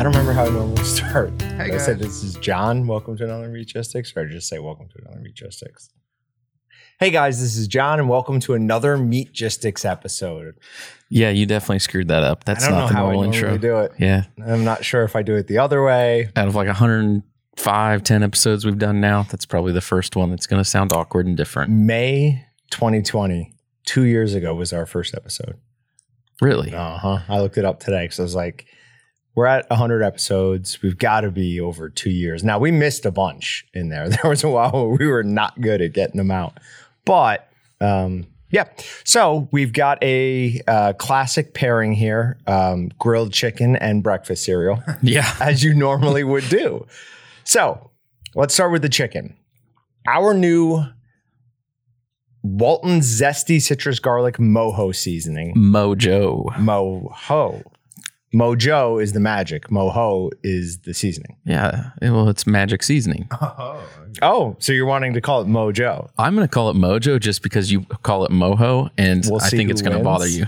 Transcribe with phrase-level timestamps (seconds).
[0.00, 1.42] I don't remember how I normally start.
[1.42, 2.86] Hey, I said this is Jon.
[2.86, 5.90] Welcome to another Meatgistics, or just say welcome to another Meatgistics.
[6.98, 10.54] Hey guys, this is Jon, and welcome to another Meatgistics episode.
[11.10, 12.44] Yeah, you definitely screwed that up.
[12.44, 13.58] That's I don't not know the how I normal normally intro.
[13.58, 13.92] do it.
[13.98, 14.24] Yeah.
[14.42, 16.30] I'm not sure if I do it the other way.
[16.34, 20.46] Out of like 105, 10 episodes we've done now, that's probably the first one that's
[20.46, 21.72] going to sound awkward and different.
[21.72, 23.52] May 2020,
[23.84, 25.58] two years ago, was our first episode.
[26.40, 26.72] Really?
[26.72, 27.18] Uh huh.
[27.28, 28.64] I looked it up today because I was like,
[29.34, 30.82] we're at 100 episodes.
[30.82, 32.42] We've got to be over two years.
[32.42, 34.08] Now, we missed a bunch in there.
[34.22, 36.58] There was a while where we were not good at getting them out.
[37.04, 37.48] But
[37.80, 38.64] um, yeah,
[39.04, 45.32] so we've got a uh, classic pairing here um, grilled chicken and breakfast cereal, Yeah.
[45.40, 46.86] as you normally would do.
[47.44, 47.90] So
[48.34, 49.36] let's start with the chicken.
[50.06, 50.84] Our new
[52.42, 55.54] Walton Zesty Citrus Garlic Mojo seasoning.
[55.54, 56.46] Mojo.
[56.56, 57.62] Moho.
[58.34, 59.68] Mojo is the magic.
[59.68, 61.36] Moho is the seasoning.
[61.44, 61.90] Yeah.
[62.00, 63.28] Well, it's magic seasoning.
[63.40, 63.82] Oh,
[64.22, 66.10] Oh, so you're wanting to call it Mojo?
[66.18, 69.48] I'm going to call it Mojo just because you call it Moho, and We'll I
[69.48, 70.04] see think who it's going to wins.
[70.04, 70.46] bother you.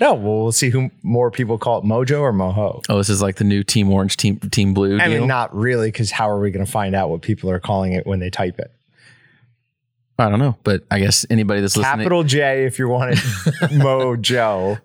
[0.00, 2.82] No, well, we'll see who more people call it Mojo or Moho.
[2.88, 4.98] Oh, this is like the new Team Orange, Team Team Blue.
[4.98, 5.18] I deal?
[5.20, 7.92] mean, not really, because how are we going to find out what people are calling
[7.92, 8.72] it when they type it?
[10.18, 11.98] I don't know, but I guess anybody that's listening.
[12.04, 13.18] Capital J if you want it
[13.72, 14.80] Mojo,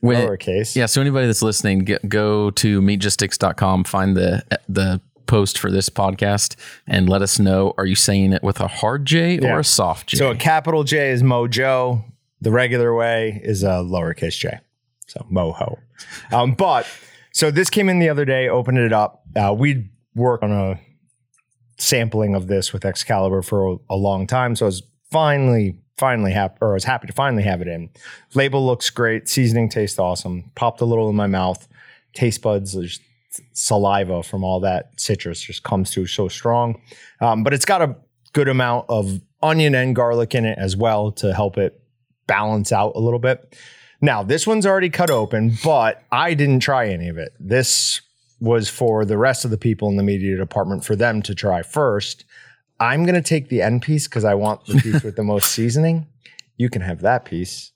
[0.00, 0.76] when- lowercase.
[0.76, 6.56] Yeah, so anybody that's listening, go to meatgistics.com, find the the post for this podcast,
[6.86, 10.08] and let us know: Are you saying it with a hard J or a soft
[10.08, 10.16] J?
[10.16, 12.04] So a capital J is Mojo.
[12.40, 14.58] The regular way is a lowercase j.
[15.06, 15.78] So Moho.
[16.32, 16.86] Um, but
[17.32, 19.22] so this came in the other day, opened it up.
[19.36, 20.80] Uh, we'd worked on a
[21.78, 24.56] sampling of this with Excalibur for a, a long time.
[24.56, 27.90] So I was finally, finally happy, or was happy to finally have it in.
[28.34, 29.28] Label looks great.
[29.28, 30.50] Seasoning tastes awesome.
[30.56, 31.68] Popped a little in my mouth.
[32.14, 32.98] Taste buds, there's
[33.52, 36.80] saliva from all that citrus just comes through so strong.
[37.20, 37.94] Um, but it's got a
[38.32, 41.80] good amount of onion and garlic in it as well to help it
[42.26, 43.56] balance out a little bit.
[44.00, 47.32] Now, this one's already cut open, but I didn't try any of it.
[47.38, 48.00] This
[48.40, 51.62] was for the rest of the people in the media department for them to try
[51.62, 52.24] first.
[52.80, 55.50] I'm going to take the end piece because I want the piece with the most
[55.54, 56.06] seasoning.
[56.56, 57.72] You can have that piece.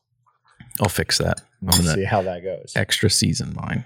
[0.81, 1.43] I'll fix that.
[1.63, 2.73] I'm Let's see how that goes.
[2.75, 3.85] extra season mine.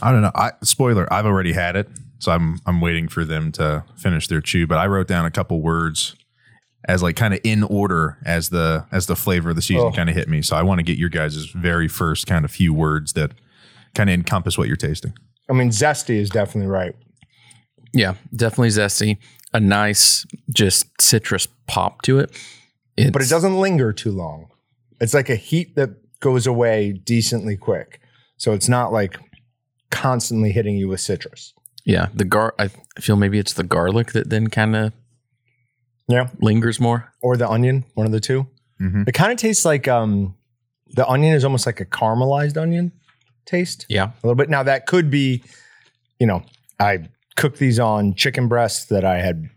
[0.00, 0.30] I don't know.
[0.34, 4.40] I, spoiler: I've already had it, so I'm I'm waiting for them to finish their
[4.40, 4.66] chew.
[4.66, 6.14] But I wrote down a couple words
[6.86, 9.92] as like kind of in order as the as the flavor of the season Oh.
[9.92, 10.40] kind of hit me.
[10.42, 13.32] So I want to get your guys' very first kind of few words that
[13.94, 15.14] kind of encompass what you're tasting.
[15.50, 16.94] I mean, zesty is definitely right.
[17.92, 19.18] Yeah, definitely zesty.
[19.52, 22.30] A nice, just citrus pop to it.
[22.96, 24.48] It's, but it doesn't linger too long.
[25.00, 25.90] It's like a heat that
[26.20, 28.00] goes away decently quick.
[28.36, 29.18] So it's not like
[29.90, 31.54] constantly hitting you with citrus.
[31.84, 32.54] Yeah, the gar.
[32.58, 32.68] I
[33.00, 34.92] feel maybe it's the garlic that then kind of
[36.08, 36.28] Yeah.
[36.40, 37.12] lingers more.
[37.22, 38.46] Or the onion, one of the two.
[38.80, 39.04] Mm-hmm.
[39.06, 40.34] It kind of tastes like um
[40.94, 42.92] the onion is almost like a caramelized onion
[43.46, 43.86] taste.
[43.88, 44.50] Yeah, A little bit.
[44.50, 45.42] Now that could be,
[46.18, 46.42] you know,
[46.78, 49.48] I cooked these on chicken breasts that I had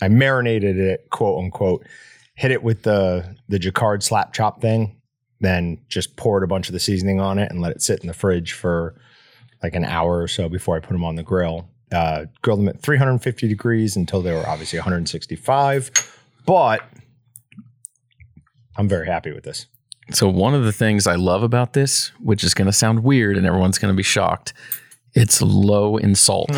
[0.00, 1.86] I marinated it, quote unquote,
[2.34, 4.96] hit it with the the Jaccard slap chop thing,
[5.40, 8.06] then just poured a bunch of the seasoning on it and let it sit in
[8.06, 8.94] the fridge for
[9.62, 11.68] like an hour or so before I put them on the grill.
[11.90, 15.90] Uh, grilled them at 350 degrees until they were obviously 165.
[16.46, 16.82] But
[18.76, 19.66] I'm very happy with this.
[20.10, 23.36] So one of the things I love about this, which is going to sound weird
[23.36, 24.52] and everyone's going to be shocked,
[25.14, 26.50] it's low in salt.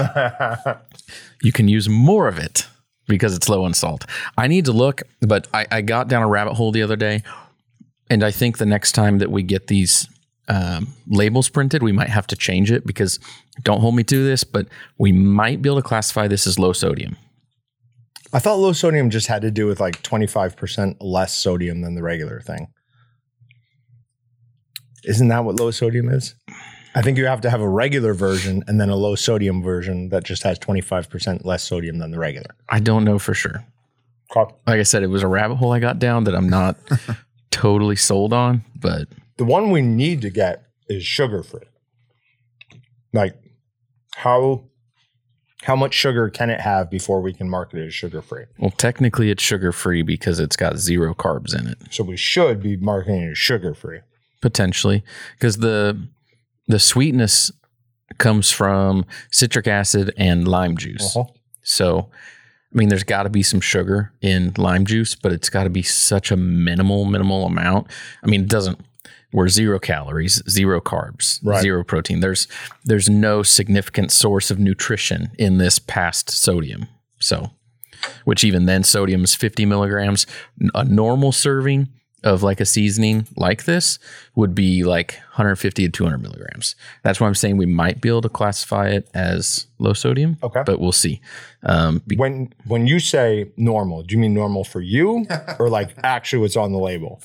[1.43, 2.67] you can use more of it
[3.07, 4.05] because it's low in salt.
[4.39, 7.23] I need to look, but I, I got down a rabbit hole the other day,
[8.09, 10.09] and I think the next time that we get these
[10.49, 13.19] um, labels printed, we might have to change it because
[13.63, 16.73] don't hold me to this, but we might be able to classify this as low
[16.73, 17.17] sodium.
[18.33, 22.03] I thought low sodium just had to do with like 25% less sodium than the
[22.03, 22.67] regular thing.
[25.05, 26.35] Isn't that what low sodium is?
[26.95, 30.11] I think you have to have a regular version and then a low sodium version
[30.11, 32.55] that just has 25% less sodium than the regular.
[32.69, 33.65] I don't know for sure.
[34.37, 36.77] Like I said, it was a rabbit hole I got down that I'm not
[37.51, 41.61] totally sold on, but The one we need to get is sugar free.
[43.13, 43.37] Like
[44.17, 44.65] how
[45.63, 48.45] how much sugar can it have before we can market it as sugar free?
[48.59, 51.79] well, technically it's sugar free because it's got zero carbs in it.
[51.91, 54.01] So we should be marketing it as sugar free.
[54.41, 55.03] potentially
[55.39, 55.99] because the
[56.67, 57.51] the sweetness
[58.19, 61.17] comes from citric acid and lime juice.
[61.17, 61.31] Uh-huh.
[61.63, 62.11] So,
[62.73, 65.71] I mean, there's got to be some sugar in lime juice, but it's got to
[65.71, 67.89] be such a minimal, minimal amount.
[68.23, 68.79] I mean, it doesn't
[69.33, 71.61] were zero calories, zero carbs, Right.
[71.61, 72.21] zero protein.
[72.21, 72.47] There's
[72.85, 76.87] there's no significant source of nutrition in this past sodium.
[77.19, 77.51] So,
[78.25, 80.27] which even then sodium is 50 milligrams.
[80.75, 81.89] A normal serving
[82.25, 83.99] of like a seasoning like this
[84.35, 86.75] would be like 150 to 200 milligrams.
[87.05, 90.39] That's why I'm saying we might be able to classify it as low sodium.
[90.43, 90.63] Okay.
[90.67, 91.21] but we'll see.
[91.63, 95.27] Um, be- When when you say normal, do you mean normal for you
[95.61, 97.23] or like actually what's on the label?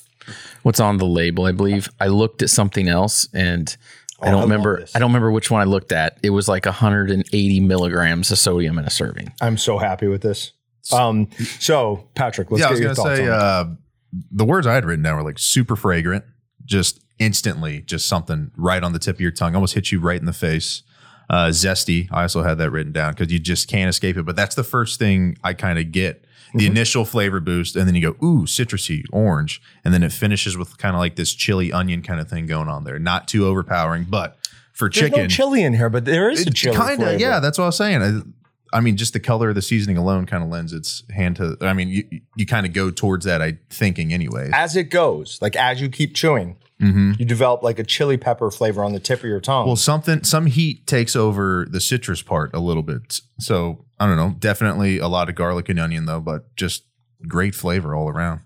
[0.61, 1.45] what's on the label.
[1.45, 3.75] I believe I looked at something else and
[4.21, 4.85] I Oh, I don't love remember.
[4.93, 6.17] I don't remember which one I looked at.
[6.21, 9.31] It was like 180 milligrams of sodium in a serving.
[9.39, 10.51] I'm so happy with this.
[10.91, 11.29] Um,
[11.59, 13.41] so Patrick, let's yeah, I get was your gonna thoughts say on it.
[13.41, 13.65] uh,
[14.11, 16.25] the words I had written down were like super fragrant,
[16.65, 20.19] just instantly, just something right on the tip of your tongue, almost hit you right
[20.19, 20.83] in the face.
[21.29, 22.07] Uh, zesty.
[22.11, 24.23] I also had that written down because you just can't escape it.
[24.25, 26.23] But that's the first thing I kind of get
[26.56, 26.71] the Mm-hmm.
[26.71, 30.79] initial flavor boost, and then you go ooh citrusy, orange, and then it finishes with
[30.79, 32.97] kind of like this chili onion kind of thing going on there.
[32.97, 34.39] Not too overpowering, but
[34.73, 37.39] for There's chicken, no chili in here, but there is a chili kind of yeah
[37.39, 38.33] that's what i was saying
[38.74, 41.38] I, I mean just the color of the seasoning alone kind of lends its hand
[41.38, 44.86] to i mean you, you kind of go towards that i thinking anyways As it
[44.86, 47.13] goes, like as you keep chewing, mm-hmm.
[47.18, 49.66] you develop like a chili pepper flavor on the tip of your tongue.
[49.66, 54.18] well something some heat takes over the citrus part a little bit so i don't
[54.18, 56.83] know definitely a lot of garlic and onion though but just
[57.27, 58.42] great flavor all around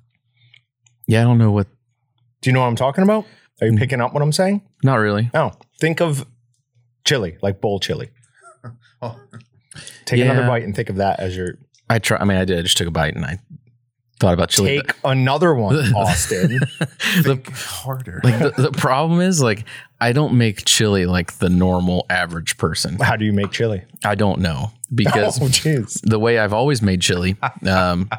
[1.08, 1.68] Yeah, I don't know what.
[2.42, 3.26] do you know what I'm talking about?
[3.62, 3.78] Are you mm.
[3.78, 4.62] picking up what I'm saying?
[4.84, 5.30] Not really.
[5.34, 5.52] No.
[5.80, 6.26] Think of
[7.06, 8.10] chili, like bowl chili.
[9.02, 9.20] Oh.
[10.06, 11.58] Take another bite and think of that as your
[11.90, 12.18] I try.
[12.18, 12.60] I mean, I did.
[12.60, 13.40] I just took a bite and I
[14.20, 14.80] thought about chili.
[14.80, 16.60] take another one, Austin.
[16.80, 19.66] the, harder like the, the problem is like
[20.00, 22.98] I don't make chili like the normal average person.
[23.00, 23.84] How do you make chili?
[24.04, 27.36] I don't know because oh, the way I've always made chili,
[27.68, 28.10] um,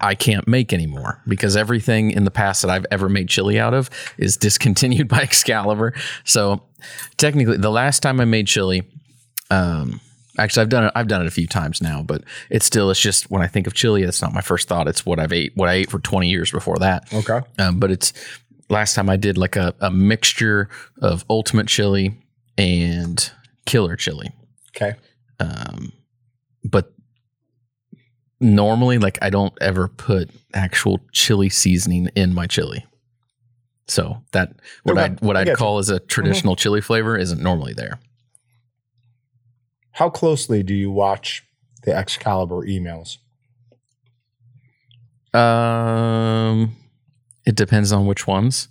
[0.00, 3.74] I can't make anymore because everything in the past that I've ever made chili out
[3.74, 5.94] of is discontinued by Excalibur.
[6.24, 6.62] So
[7.16, 8.82] technically, the last time I made chili,
[9.50, 10.00] um,
[10.38, 10.92] actually I've done it.
[10.94, 13.66] I've done it a few times now, but it's still it's just when I think
[13.66, 14.88] of chili, that's not my first thought.
[14.88, 17.12] It's what I've ate, what I ate for twenty years before that.
[17.12, 17.40] Okay.
[17.58, 18.12] Um, but it's
[18.70, 20.68] last time I did like a, a mixture
[21.02, 22.14] of ultimate chili
[22.56, 23.30] and
[23.66, 24.30] killer chili.
[24.76, 24.94] Okay.
[25.40, 25.92] Um,
[26.64, 26.92] but
[28.40, 32.84] normally, like I don't ever put actual chili seasoning in my chili.
[33.86, 34.52] So that
[34.82, 35.56] what Okay, I what I you.
[35.56, 37.98] call as a traditional chili flavor isn't normally there.
[39.98, 41.44] How closely do you watch
[41.82, 43.16] the Excalibur emails?
[45.34, 46.76] Um,
[47.44, 48.68] it depends on which ones.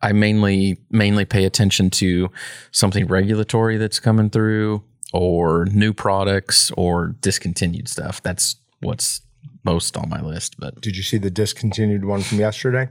[0.00, 2.30] I mainly mainly pay attention to
[2.70, 4.82] something regulatory that's coming through,
[5.12, 8.22] or new products, or discontinued stuff.
[8.22, 9.20] That's what's
[9.64, 10.58] most on my list.
[10.58, 12.88] But Did you see the discontinued one from yesterday?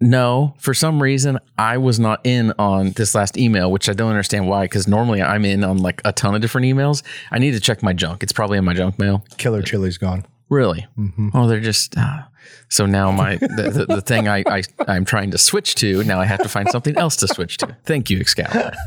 [0.00, 4.10] No, for some reason, I was not in on this last email, which I don't
[4.10, 4.64] understand why.
[4.64, 7.02] Because normally I'm in on like a ton of different emails.
[7.30, 8.22] I need to check my junk.
[8.22, 9.24] It's probably in my junk mail.
[9.38, 10.24] Killer chili's gone.
[10.48, 10.86] Really?
[10.96, 11.30] Mm-hmm.
[11.34, 11.96] Oh, they're just.
[11.96, 12.22] Uh,
[12.68, 16.20] so now my the, the, the thing I, I I'm trying to switch to now
[16.20, 17.76] I have to find something else to switch to.
[17.84, 18.74] Thank you, Excalibur.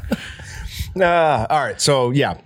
[0.99, 1.79] Uh, all right.
[1.79, 2.37] So yeah,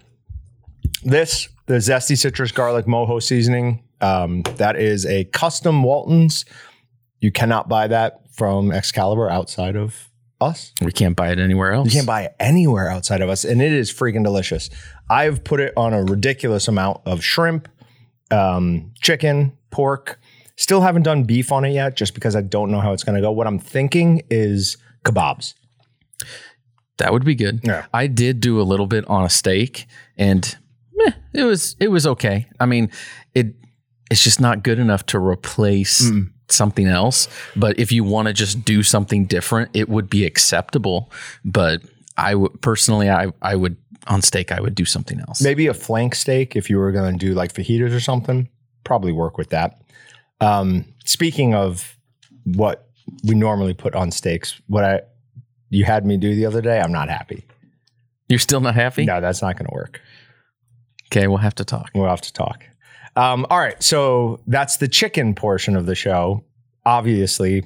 [1.04, 3.84] this the zesty citrus garlic mojo seasoning.
[4.02, 6.46] Um, that is a custom Walton's.
[7.22, 10.10] You cannot buy that from Excalibur outside of
[10.42, 10.74] us.
[10.82, 11.88] We can't buy it anywhere else.
[11.88, 14.70] You can't buy it anywhere outside of us, and it is freaking delicious.
[15.10, 17.70] I've put it on a ridiculous amount of shrimp,
[18.32, 20.20] um, chicken, pork.
[20.58, 23.16] Still haven't done beef on it yet, just because I don't know how it's going
[23.16, 23.32] to go.
[23.32, 25.54] What I'm thinking is kebabs.
[26.98, 27.62] That would be good.
[27.64, 27.86] Yeah.
[27.94, 29.86] I did do a little bit on a steak,
[30.18, 30.58] and
[30.94, 32.48] meh, it was it was okay.
[32.60, 32.90] I mean,
[33.34, 33.56] it
[34.10, 36.10] it's just not good enough to replace
[36.50, 37.28] something else.
[37.56, 41.12] But if you want to just do something different, it would be acceptable.
[41.44, 41.82] But
[42.18, 45.42] I would personally, I I would on steak, I would do something else.
[45.42, 48.50] Maybe a flank steak if you were going to do like fajitas or something.
[48.84, 49.82] Probably work with that.
[50.42, 51.98] Um, speaking of
[52.44, 52.90] what
[53.24, 55.02] we normally put on steaks, what I
[55.70, 57.46] you had me do the other day, I'm not happy.
[58.30, 59.06] You're still not happy?
[59.06, 60.02] No, that's not going to work.
[61.08, 61.92] Okay, we'll have to talk.
[61.94, 62.64] We'll have to talk.
[63.16, 66.44] Um, all right, so that's the chicken portion of the show.
[66.86, 67.64] Obviously,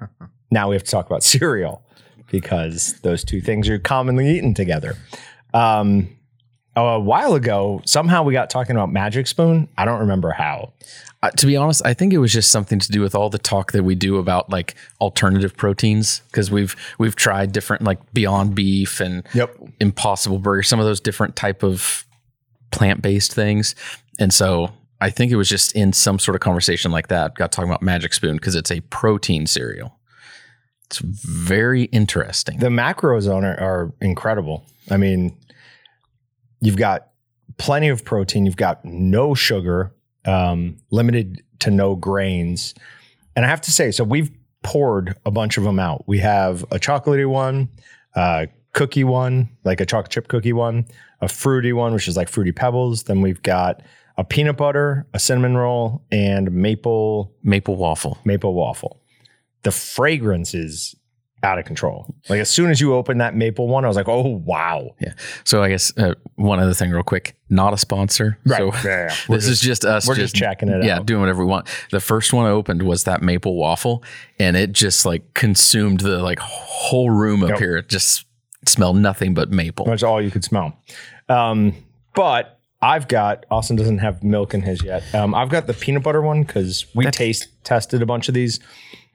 [0.50, 1.82] now we have to talk about cereal
[2.30, 4.96] because those two things are commonly eaten together.
[5.54, 6.16] Um,
[6.76, 9.68] a while ago, somehow we got talking about Magic Spoon.
[9.76, 10.72] I don't remember how.
[11.22, 13.38] Uh, to be honest, I think it was just something to do with all the
[13.38, 18.54] talk that we do about like alternative proteins because we've we've tried different like Beyond
[18.54, 19.56] Beef and Yep.
[19.80, 22.06] Impossible Burger, some of those different type of
[22.70, 23.74] plant based things,
[24.18, 27.52] and so I think it was just in some sort of conversation like that got
[27.52, 29.98] talking about Magic Spoon because it's a protein cereal.
[30.86, 32.58] It's very interesting.
[32.58, 34.66] The macros on it are incredible.
[34.90, 35.36] I mean,
[36.60, 37.08] you've got
[37.58, 42.74] plenty of protein, you've got no sugar, um, limited to no grains.
[43.36, 44.30] And I have to say, so we've
[44.62, 46.04] poured a bunch of them out.
[46.06, 47.68] We have a chocolatey one,
[48.14, 50.86] a cookie one, like a chocolate chip cookie one,
[51.20, 53.04] a fruity one, which is like fruity pebbles.
[53.04, 53.82] Then we've got
[54.20, 58.18] a peanut butter, a cinnamon roll, and maple Maple waffle.
[58.24, 59.00] maple waffle.
[59.62, 60.94] The fragrance is
[61.42, 62.14] out of control.
[62.28, 64.90] Like as soon as you open that maple one, I was like, oh wow.
[65.00, 65.14] Yeah.
[65.44, 67.34] So I guess uh, one other thing, real quick.
[67.48, 68.38] Not a sponsor.
[68.46, 69.14] So Yeah, yeah.
[69.28, 70.06] This is just us.
[70.06, 71.06] we're just checking it yeah, out.
[71.06, 71.66] doing whatever we want.
[71.92, 74.04] The first one I opened was that maple waffle,
[74.38, 77.58] and it just like consumed the like whole room up Yep.
[77.58, 77.76] here.
[77.78, 78.26] It just
[78.66, 79.86] smelled nothing but maple.
[79.86, 80.76] That's all you could smell.
[81.30, 81.74] Um,
[82.14, 85.02] but I've got Austin doesn't have milk in his yet.
[85.14, 88.58] Um, I've got the peanut butter one because we taste tested a bunch of these.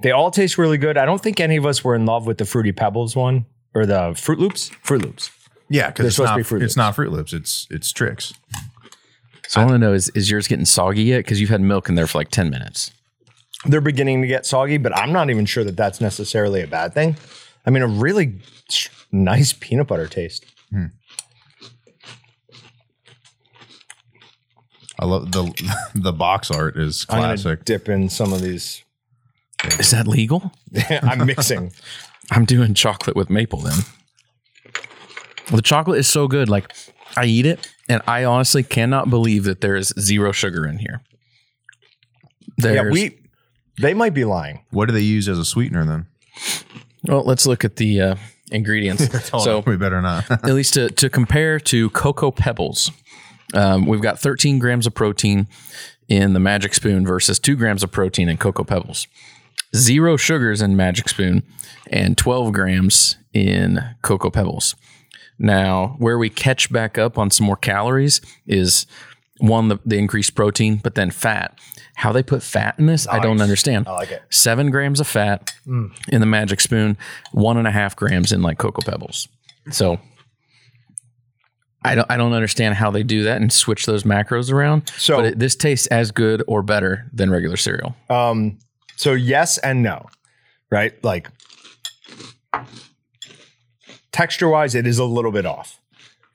[0.01, 0.97] They all taste really good.
[0.97, 3.85] I don't think any of us were in love with the fruity pebbles one or
[3.85, 4.69] the Fruit Loops.
[4.83, 5.31] Fruit Loops.
[5.69, 6.77] Yeah, because it's supposed to not be Fruit it's Loops.
[6.77, 7.33] not Fruit Loops.
[7.33, 8.33] It's it's Trix.
[9.47, 11.19] So I want to know is is yours getting soggy yet?
[11.19, 12.91] Because you've had milk in there for like ten minutes.
[13.65, 16.93] They're beginning to get soggy, but I'm not even sure that that's necessarily a bad
[16.93, 17.17] thing.
[17.65, 18.39] I mean, a really
[19.11, 20.45] nice peanut butter taste.
[25.05, 27.63] I love the the box art is I'm gonna classic.
[27.63, 28.83] dip in some of these.
[29.79, 30.51] Is that legal?
[30.89, 31.71] I'm mixing.
[32.31, 33.77] I'm doing chocolate with maple then.
[35.51, 36.49] The chocolate is so good.
[36.49, 36.73] Like
[37.15, 41.01] I eat it, and I honestly cannot believe that there is zero sugar in here.
[42.57, 43.19] There's, yeah, we.
[43.79, 44.65] They might be lying.
[44.71, 46.07] What do they use as a sweetener then?
[47.03, 48.15] well, let's look at the uh,
[48.51, 49.07] ingredients.
[49.43, 50.31] so we better not.
[50.31, 52.89] at least to, to compare to Cocoa Pebbles,
[53.53, 55.47] um, we've got 13 grams of protein
[56.07, 59.07] in the Magic Spoon versus two grams of protein in Cocoa Pebbles.
[59.75, 61.43] Zero sugars in Magic Spoon
[61.91, 64.75] and 12 grams in Cocoa Pebbles.
[65.37, 68.85] Now, where we catch back up on some more calories is
[69.39, 71.59] one, the, the increased protein, but then fat.
[71.95, 73.87] How they put fat in this, I don't understand.
[73.87, 74.21] I like it.
[74.29, 76.97] Seven grams of fat in the Magic Spoon,
[77.31, 79.27] one and a half grams in like Cocoa Pebbles.
[79.71, 79.99] So
[81.85, 84.91] I don't I don't understand how they do that and switch those macros around.
[84.97, 87.95] So- but it, this tastes as good or better than regular cereal.
[88.09, 88.59] Um,
[88.97, 90.07] so yes and no,
[90.71, 91.01] right?
[91.03, 91.29] Like
[94.11, 95.79] texture wise, it is a little bit off.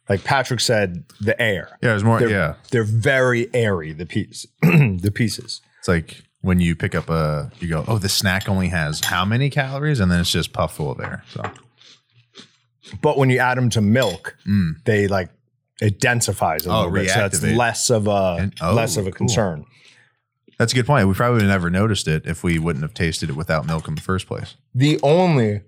[0.08, 1.78] Like Patrick said, the air.
[1.82, 2.18] yeah, it's more.
[2.18, 3.92] They're, yeah, they're very airy.
[3.92, 5.60] The piece, the pieces.
[5.78, 9.24] it's like when you pick up a, you go, oh, the snack only has how
[9.24, 11.22] many calories, and then it's just puff full of air.
[11.28, 11.48] So
[13.00, 14.36] But when you add them to milk,
[14.84, 15.30] they like
[15.80, 17.10] it densifies a Oh, little bit.
[17.10, 19.26] So it's less of a And- oh, less of a cool.
[19.26, 19.64] concern.
[20.58, 21.08] that's a good point.
[21.08, 23.88] We probably would have never noticed it if we wouldn't have tasted it without milk
[23.88, 24.56] in the first place.
[24.74, 25.62] The only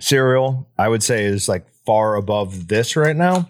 [0.00, 3.48] cereal I would say is like far above this right now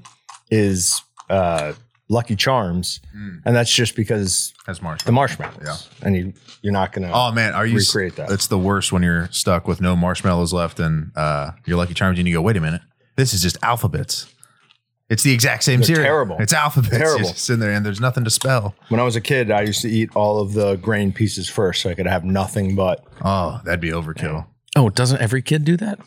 [0.50, 1.73] is uh,
[2.09, 3.00] Lucky Charms,
[3.44, 5.14] and that's just because Has the marshmallow.
[5.14, 5.88] marshmallows.
[6.00, 6.06] Yeah.
[6.06, 7.11] and you you're not gonna.
[7.12, 8.30] Oh man, are you Recreate that.
[8.30, 12.18] It's the worst when you're stuck with no marshmallows left and uh, your Lucky Charms,
[12.18, 12.83] and you go, "Wait a minute,
[13.16, 14.26] this is just alphabets."
[15.11, 16.04] It's the exact same They're cereal.
[16.04, 16.37] terrible.
[16.40, 16.96] It's alphabets.
[16.96, 17.30] Terrible.
[17.37, 18.75] You're in there, and there's nothing to spell.
[18.88, 21.82] When I was a kid, I used to eat all of the grain pieces first,
[21.82, 23.04] so I could have nothing but.
[23.23, 24.46] Oh, that'd be overkill.
[24.76, 25.99] Oh, doesn't every kid do that?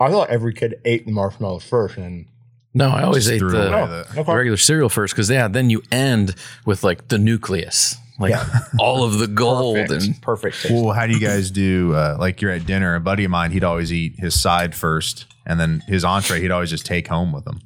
[0.00, 2.26] I thought every kid ate the marshmallows first, and
[2.72, 5.70] No, I always ate threw the, away the- the regular cereal first because yeah, then
[5.70, 6.34] you end
[6.66, 8.34] with like the nucleus, like
[8.78, 10.62] all of the gold perfect, and perfect.
[10.62, 10.72] taste.
[10.74, 11.94] Well, how do you guys do?
[11.94, 15.26] Uh, like you're at dinner, a buddy of mine, he'd always eat his side first,
[15.46, 17.60] and then his entree he'd always just take home with him.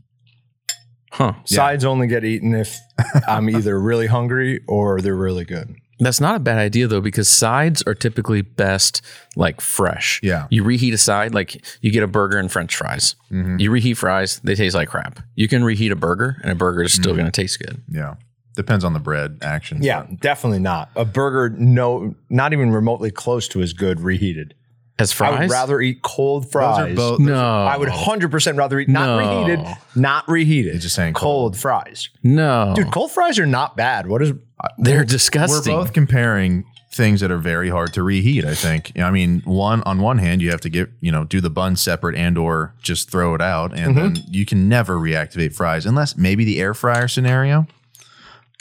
[1.12, 1.32] huh.
[1.44, 2.78] Sides only get eaten if
[3.26, 5.74] I'm either really hungry or they're really good.
[6.00, 9.02] That's not a bad idea though, because sides are typically best
[9.34, 10.20] like fresh.
[10.22, 10.46] Yeah.
[10.48, 13.16] You reheat a side, like you get a burger and French fries.
[13.32, 13.58] Mm-hmm.
[13.58, 15.18] You reheat fries, they taste like crap.
[15.34, 17.02] You can reheat a burger, and a burger is Mm-hmm.
[17.02, 17.82] still going to taste good.
[17.88, 18.14] Yeah,
[18.58, 19.82] depends on the bread action.
[19.82, 20.90] Yeah, definitely not.
[20.96, 24.52] A burger, no, not even remotely close to as good reheated.
[24.98, 26.92] As fries, I would rather eat cold those fries.
[26.92, 27.20] are both.
[27.20, 27.36] no.
[27.64, 29.18] I would 100% rather eat not No.
[29.44, 30.72] reheated, not reheated.
[30.72, 32.08] You're just saying cold, fries.
[32.24, 34.08] no, Dude, cold fries are not bad.
[34.08, 34.32] What is
[34.76, 35.72] they're disgusting.
[35.72, 38.44] We're both comparing things that are very hard to reheat.
[38.44, 38.90] I think.
[38.98, 41.76] I mean, one on one hand, you have to get you know do the bun
[41.76, 44.14] separate and or just throw it out, and Mm-hmm.
[44.14, 47.68] then you can never reactivate fries unless maybe the air fryer scenario.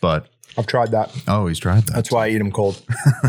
[0.01, 0.27] But
[0.57, 1.11] I've tried that.
[1.27, 1.93] oh, he's tried that.
[1.93, 2.81] That's why I eat them cold.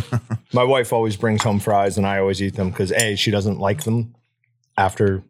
[0.52, 3.58] My wife always brings home fries and I always eat them because A, she doesn't
[3.58, 4.14] like them
[4.76, 5.22] after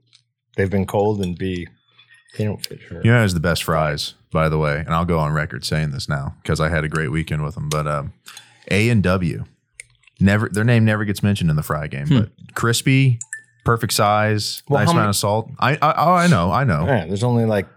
[0.56, 1.66] they've been cold, and B,
[2.36, 3.00] they don't fit her.
[3.04, 5.90] You know, it's the best fries, by the way, and I'll go on record saying
[5.90, 7.68] this now because I had a great weekend with them.
[7.68, 8.12] But um,
[8.70, 9.44] A and W,
[10.20, 13.20] Never, their name never gets mentioned in the fry game, but crispy,
[13.64, 15.50] perfect size, Well, nice amount many- of salt.
[15.60, 16.84] I, I, oh, I know, I know.
[16.86, 17.68] Yeah, there's only like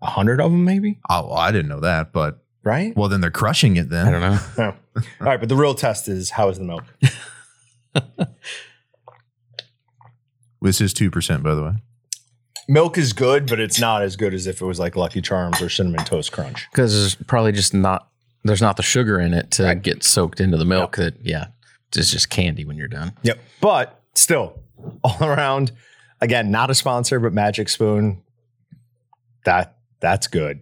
[0.00, 0.98] a hundred of them, maybe.
[1.10, 2.94] Oh, I didn't know that, but Right?
[2.94, 3.88] well, then they're crushing it.
[3.88, 4.74] Then I don't know.
[4.96, 5.02] Oh.
[5.20, 6.84] All right, but the real test is how is the milk?
[10.60, 11.72] this is two percent, by the way.
[12.68, 15.62] Milk is good, but it's not as good as if it was like Lucky Charms
[15.62, 16.68] or Cinnamon Toast Crunch.
[16.70, 18.08] Because there's probably just not
[18.44, 20.96] there's not the sugar in it to get soaked into the milk.
[20.96, 21.46] That yeah,
[21.96, 23.12] it's just candy when you're done.
[23.22, 23.38] Yep.
[23.60, 24.60] But still,
[25.04, 25.72] all around,
[26.20, 28.22] again, not a sponsor, but Magic Spoon.
[29.44, 30.60] That that's good.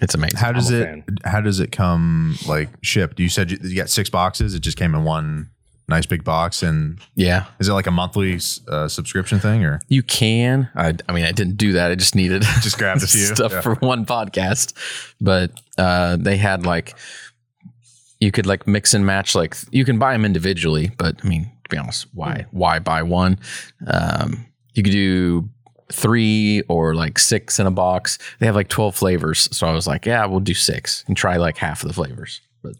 [0.00, 0.38] It's amazing.
[0.38, 0.84] How does it?
[0.84, 1.04] fan.
[1.24, 3.18] How does it come like shipped?
[3.20, 4.54] You said you, you got six boxes.
[4.54, 5.50] It just came in one
[5.88, 8.38] nice big box, and yeah, is it like a monthly
[8.68, 9.80] uh, subscription thing or?
[9.88, 10.68] you can.
[10.76, 11.90] I, I mean, I didn't do that.
[11.90, 13.20] I just needed Just grabbed a few.
[13.34, 13.60] stuff Yeah.
[13.62, 14.72] for one podcast,
[15.20, 16.94] but uh, they had like
[18.20, 19.34] you could like mix and match.
[19.34, 23.02] Like you can buy them individually, but I mean, to be honest, why why buy
[23.02, 23.38] one?
[23.86, 25.48] Um, you could do
[25.92, 28.18] three or like six in a box.
[28.38, 31.36] They have like twelve flavors, so I was like, yeah, we'll do six and try
[31.36, 32.40] like half of the flavors.
[32.62, 32.74] But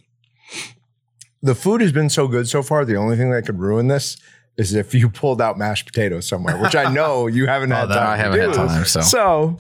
[1.43, 2.85] The food has been so good so far.
[2.85, 4.17] The only thing that could ruin this
[4.57, 7.95] is if you pulled out mashed potatoes somewhere, which I know you haven't had that-
[7.95, 8.09] time.
[8.09, 8.57] I to haven't had do.
[8.57, 9.01] time, so.
[9.03, 9.59] so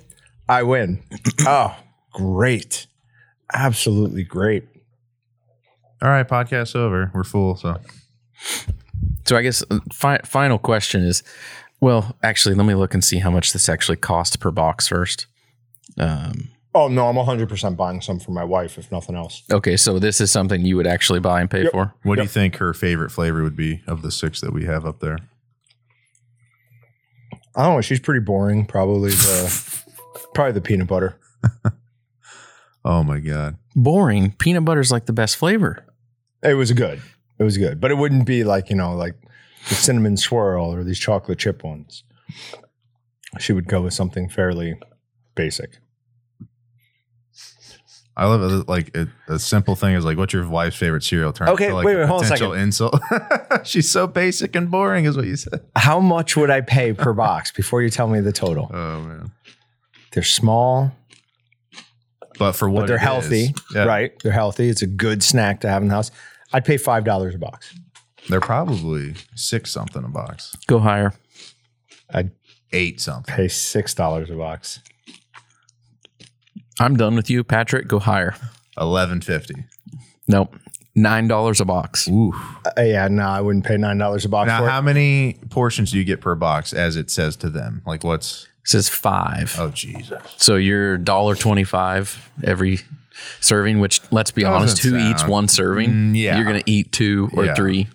[0.49, 1.03] I win.
[1.47, 1.77] oh,
[2.13, 2.87] great.
[3.55, 4.67] Absolutely great.
[6.03, 7.11] All right, podcast over.
[7.15, 7.57] We're full.
[7.57, 7.77] So
[9.25, 11.23] So I guess uh, fi- final question is,
[11.81, 15.27] well, actually, let me look and see how much this actually costs per box first.
[15.99, 19.43] Um, Oh no, I'm 100 percent buying some for my wife, if nothing else.
[19.51, 21.73] okay, so this is something you would actually buy and pay Yep.
[21.73, 21.95] for.
[22.03, 24.85] what do you think her favorite flavor would be of the six that we have
[24.85, 25.19] up there?
[27.57, 27.81] I don't know.
[27.81, 28.67] She's pretty boring.
[28.67, 29.83] Probably the
[30.35, 31.19] probably the peanut butter.
[32.85, 33.57] Oh my god.
[33.75, 34.33] Boring.
[34.39, 35.85] Peanut butter's like the best flavor.
[36.43, 37.03] It was good.
[37.39, 39.15] It was good, but it wouldn't be like you know like
[39.69, 42.05] the cinnamon swirl or these chocolate chip ones.
[43.39, 44.75] She would go with something fairly
[45.35, 45.79] basic.
[48.17, 48.69] I love it.
[48.69, 51.33] Like it, a simple thing is like, what's your wife's favorite cereal?
[51.33, 53.01] Turn Okay, to, like wait, a wait, hold on a potential insult.
[53.65, 55.61] She's so basic and boring, is what you said.
[55.77, 58.71] How much would I pay per box before you tell me the total?
[58.75, 59.31] Oh man.
[60.13, 60.91] They're small,
[62.41, 64.13] But for what but they're healthy, yeah, right?
[64.23, 64.69] They're healthy.
[64.69, 66.11] It's a good snack to have in the house.
[66.53, 67.73] I'd pay five dollars a box.
[68.29, 71.13] They're probably six something a box, Go higher.
[72.13, 72.31] I'd
[72.73, 73.35] eight something.
[73.35, 74.81] pay six dollars a box.
[76.81, 77.89] I'm done with you, Patrick.
[77.89, 78.35] Go higher.
[78.79, 79.65] Eleven fifty.
[80.29, 80.55] Nope.
[80.95, 82.09] Nine dollars a box.
[82.09, 82.33] Ooh.
[82.65, 84.83] Uh, yeah, no, I wouldn't pay nine dollars a box Now, for how it.
[84.83, 87.83] many portions do you get per box, as it says to them?
[87.87, 88.45] Like, what's?
[88.63, 89.55] It says five.
[89.59, 90.21] Oh Jesus.
[90.37, 92.81] So you're dollar twenty five every
[93.41, 93.81] serving.
[93.81, 95.91] Which let's be Doesn't honest, who eats sound- one serving?
[95.91, 96.37] Mm, yeah.
[96.37, 97.55] You're gonna eat two or Yeah.
[97.55, 97.89] three.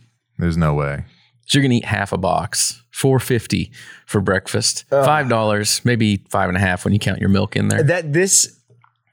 [0.43, 1.06] There's no way.
[1.45, 2.82] So you're gonna eat half a box.
[2.91, 3.71] Four fifty
[4.06, 4.86] for breakfast.
[4.91, 5.03] Oh.
[5.03, 7.82] Five dollars, maybe five and a half when you count your milk in there.
[7.84, 8.60] that this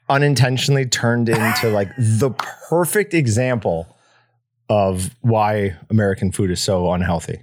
[0.09, 2.31] unintentionally turned into like the
[2.69, 3.97] perfect example
[4.69, 7.41] of why American food is so unhealthy.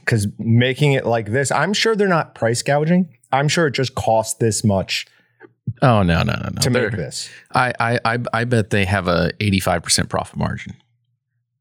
[0.00, 3.08] Because making it like this, I'm sure they're not price gouging.
[3.32, 5.06] I'm sure it just costs this much
[5.82, 6.60] Oh no, no, no, no.
[6.62, 7.30] to They're- make this.
[7.54, 10.74] I, I, I, I bet they have a 85% profit margin.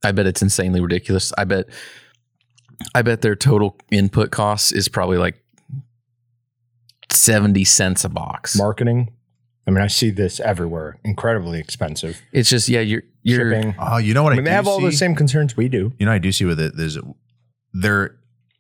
[0.04, 1.34] I bet it's insanely ridiculous.
[1.38, 1.66] I bet,
[2.96, 5.44] I bet their total input costs is probably like
[7.12, 8.58] 70 cents a box.
[8.58, 9.12] Marketing.
[9.68, 10.98] I mean, I see this everywhere.
[11.04, 12.22] Incredibly expensive.
[12.32, 13.76] It's just, yeah, you're, you're, Shipping.
[13.78, 15.68] Oh, you know what I I, mean, they do have all the same concerns we
[15.68, 15.92] do.
[16.00, 16.98] You know, I do see with it is
[17.74, 18.16] they're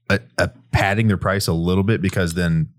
[0.09, 2.69] uh, uh, padding their price a little bit because then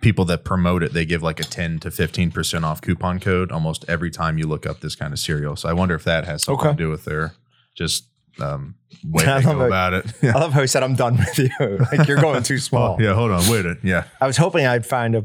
[0.00, 3.52] people that promote it they give like a 10 to 15 percent off coupon code
[3.52, 5.56] almost every time you look up this kind of cereal.
[5.56, 6.76] So I wonder if that has something Okay.
[6.76, 7.32] to do with their
[7.74, 8.06] just
[8.40, 10.06] um, way I they go about it.
[10.22, 11.50] I love how he said, I'm done with you.
[11.92, 12.96] like, you're going too small.
[13.00, 13.60] yeah, hold on, wait.
[13.60, 13.78] a- minute.
[13.84, 15.24] Yeah, I was hoping I'd find a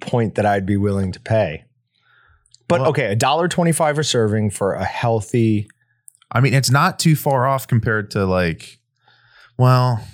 [0.00, 1.64] point that I'd be willing to pay.
[2.68, 5.68] But Well- okay, a dollar twenty-five a serving for a healthy.
[6.32, 8.80] I mean, it's not too far off compared to like,
[9.56, 10.04] well,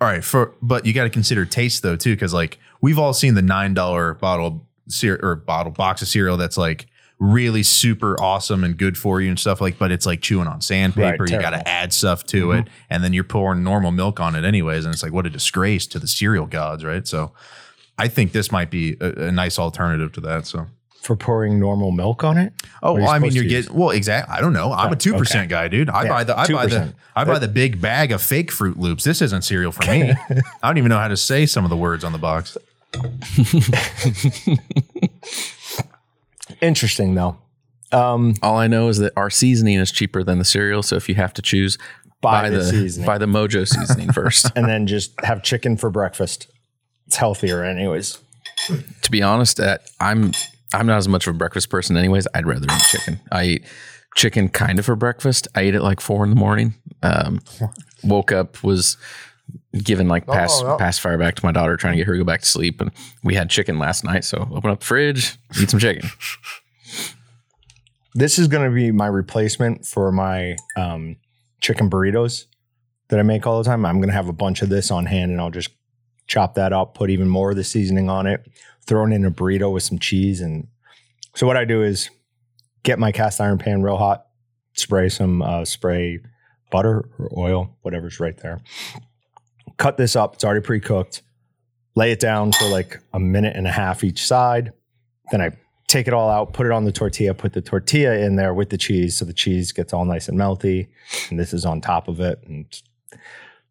[0.00, 0.24] all right.
[0.24, 3.42] For but you got to consider taste though too, because like we've all seen the
[3.42, 6.86] nine dollar bottle cere- or bottle box of cereal that's like
[7.22, 9.78] really super awesome and good for you and stuff like.
[9.78, 11.24] But it's like chewing on sandpaper.
[11.24, 12.60] Right, you got to add stuff to mm-hmm.
[12.60, 15.30] it, and then you're pouring normal milk on it anyways, and it's like what a
[15.30, 17.06] disgrace to the cereal gods, right?
[17.06, 17.32] So.
[17.98, 20.46] I think this might be a, a nice alternative to that.
[20.46, 20.66] So,
[21.02, 22.52] for pouring normal milk on it.
[22.82, 24.34] Oh, What are you well, I mean, you're getting well, exactly.
[24.34, 24.72] I don't know.
[24.72, 25.48] I'm a oh, two percent okay.
[25.48, 25.90] guy, dude.
[25.90, 28.78] I Yeah, buy the I buy the I buy the big bag of fake Fruit
[28.78, 29.04] Loops.
[29.04, 30.12] This isn't cereal for me.
[30.62, 32.56] I don't even know how to say some of the words on the box.
[36.62, 37.36] Interesting though.
[37.92, 40.82] Um, all I know is that our seasoning is cheaper than the cereal.
[40.82, 41.76] So if you have to choose
[42.22, 44.46] By the, by the Mojo seasoning first.
[44.56, 46.46] and then just have chicken for breakfast.
[47.06, 48.16] It's healthier, anyways.
[49.02, 50.32] to be honest, that I'm
[50.72, 52.26] I'm not as much of a breakfast person, anyways.
[52.32, 53.20] I'd rather eat chicken.
[53.30, 53.64] I eat
[54.14, 55.48] chicken kind of for breakfast.
[55.54, 56.74] I ate it like four in the morning.
[57.02, 57.40] Um,
[58.04, 58.96] woke up was
[59.72, 60.76] given like pass no.
[60.78, 62.90] fire back to my daughter, trying to get her to go back to sleep, and
[63.22, 64.24] we had chicken last night.
[64.24, 66.08] So open up the fridge, eat some chicken.
[68.14, 71.16] This is going to be my replacement for my um,
[71.62, 72.44] chicken burritos
[73.08, 73.86] that I make all the time.
[73.86, 75.70] I'm going to have a bunch of this on hand, and I'll just
[76.26, 78.46] chop that up, put even more of the seasoning on it,
[78.86, 80.68] throw it in a burrito with some cheese, and
[81.34, 82.10] so what I do is
[82.82, 84.26] get my cast iron pan real hot,
[84.74, 86.20] spray some uh, spray
[86.70, 88.60] butter or oil, whatever's right there.
[89.82, 90.34] Cut this up.
[90.34, 91.22] It's already pre cooked.
[91.96, 94.72] Lay it down for like a minute and a half each side.
[95.32, 95.50] Then I
[95.88, 98.70] take it all out, put it on the tortilla, put the tortilla in there with
[98.70, 100.86] the cheese, so the cheese gets all nice and melty.
[101.30, 102.40] And this is on top of it.
[102.46, 102.64] And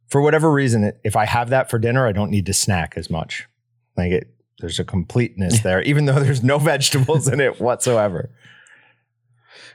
[0.09, 3.09] for whatever reason, if I have that for dinner, I don't need to snack as
[3.09, 3.47] much.
[3.95, 8.29] Like it, there's a completeness there, even though there's no vegetables in it whatsoever.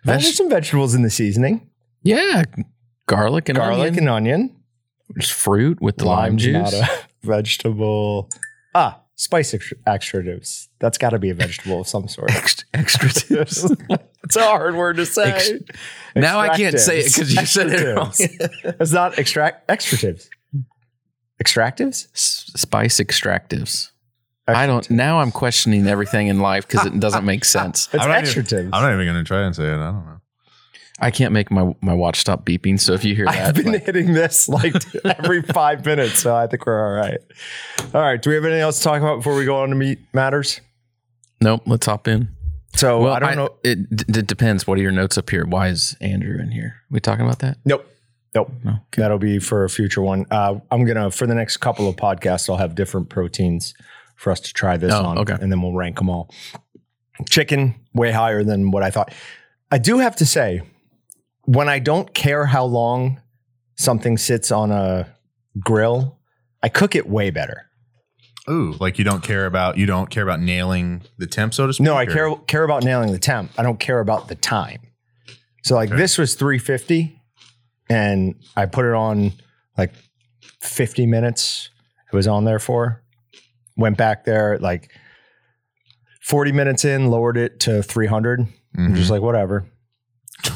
[0.04, 1.70] Veg- there's some vegetables in the seasoning,
[2.02, 2.44] Yeah,
[3.06, 4.55] garlic and garlic onion, and onion,
[5.18, 6.54] Just fruit with the lime Lime's juice.
[6.54, 6.88] not a
[7.22, 8.28] vegetable.
[8.74, 10.68] Ah, spice ext- extratives.
[10.78, 12.30] That's got to be a vegetable of some sort.
[12.34, 13.40] Extra, extra
[14.24, 15.32] it's a hard word to say.
[15.32, 15.50] Ex-
[16.14, 18.12] now I can't say it because you said it wrong.
[18.18, 20.28] It's not extract extratives.
[21.42, 22.08] Extractives?
[22.14, 23.90] S- Spice extractives.
[24.48, 24.88] I don't.
[24.90, 27.88] Now I'm questioning everything in life because it doesn't make sense.
[27.92, 29.74] It's I'm not even- I'm not even going to try and say it.
[29.74, 30.15] I don't know.
[30.98, 32.80] I can't make my my watch stop beeping.
[32.80, 36.34] So if you hear that, I've been like, hitting this like every five minutes, so
[36.34, 37.18] I think we're all right.
[37.94, 38.20] All right.
[38.20, 40.60] Do we have anything else to talk about before we go on to meat matters?
[41.40, 41.62] nope.
[41.66, 42.28] Let's hop in.
[42.74, 43.48] So well, I don't know.
[43.62, 44.66] It, d- it depends.
[44.66, 45.46] What are your notes up here?
[45.46, 46.76] Why is Andrew in here?
[46.90, 47.58] we talking about that?
[47.64, 47.86] Nope.
[48.34, 48.50] Nope.
[48.64, 48.70] No.
[48.72, 49.02] Okay.
[49.02, 50.26] That'll be for a future one.
[50.30, 53.72] Uh, I'm gonna for the next couple of podcasts, I'll have different proteins
[54.16, 55.36] for us to try this Oh, on, okay.
[55.40, 56.30] and then we'll rank them all.
[57.28, 59.12] Chicken way higher than what I thought.
[59.70, 60.62] I do have to say,
[61.46, 63.20] when I don't care how long
[63.76, 65.08] something sits on a
[65.58, 66.18] grill,
[66.62, 67.62] I cook it way better.
[68.48, 71.72] Ooh, like you don't care about you don't care about nailing the temp, so to
[71.72, 71.84] speak.
[71.84, 73.50] No, I or- care care about nailing the temp.
[73.58, 74.80] I don't care about the time.
[75.64, 75.96] So like Okay.
[75.98, 77.20] this was 350
[77.90, 79.32] and I put it on
[79.76, 79.92] like
[80.62, 81.70] 50 minutes.
[82.12, 83.02] It was on there for.
[83.76, 84.90] Went back there like
[86.22, 88.40] 40 minutes in, lowered it to 300.
[88.78, 88.96] I'm Mhm.
[88.96, 89.66] Just like whatever.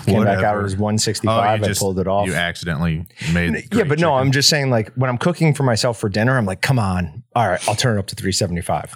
[0.06, 1.58] Came back out it was Oh, 165.
[1.60, 2.26] you I just- pulled it off.
[2.26, 3.68] You accidentally made.
[3.72, 4.14] yeah, but no.
[4.14, 7.22] I'm just saying like when I'm cooking for myself for dinner, I'm like, come on.
[7.34, 8.94] All right, I'll turn it up to 375.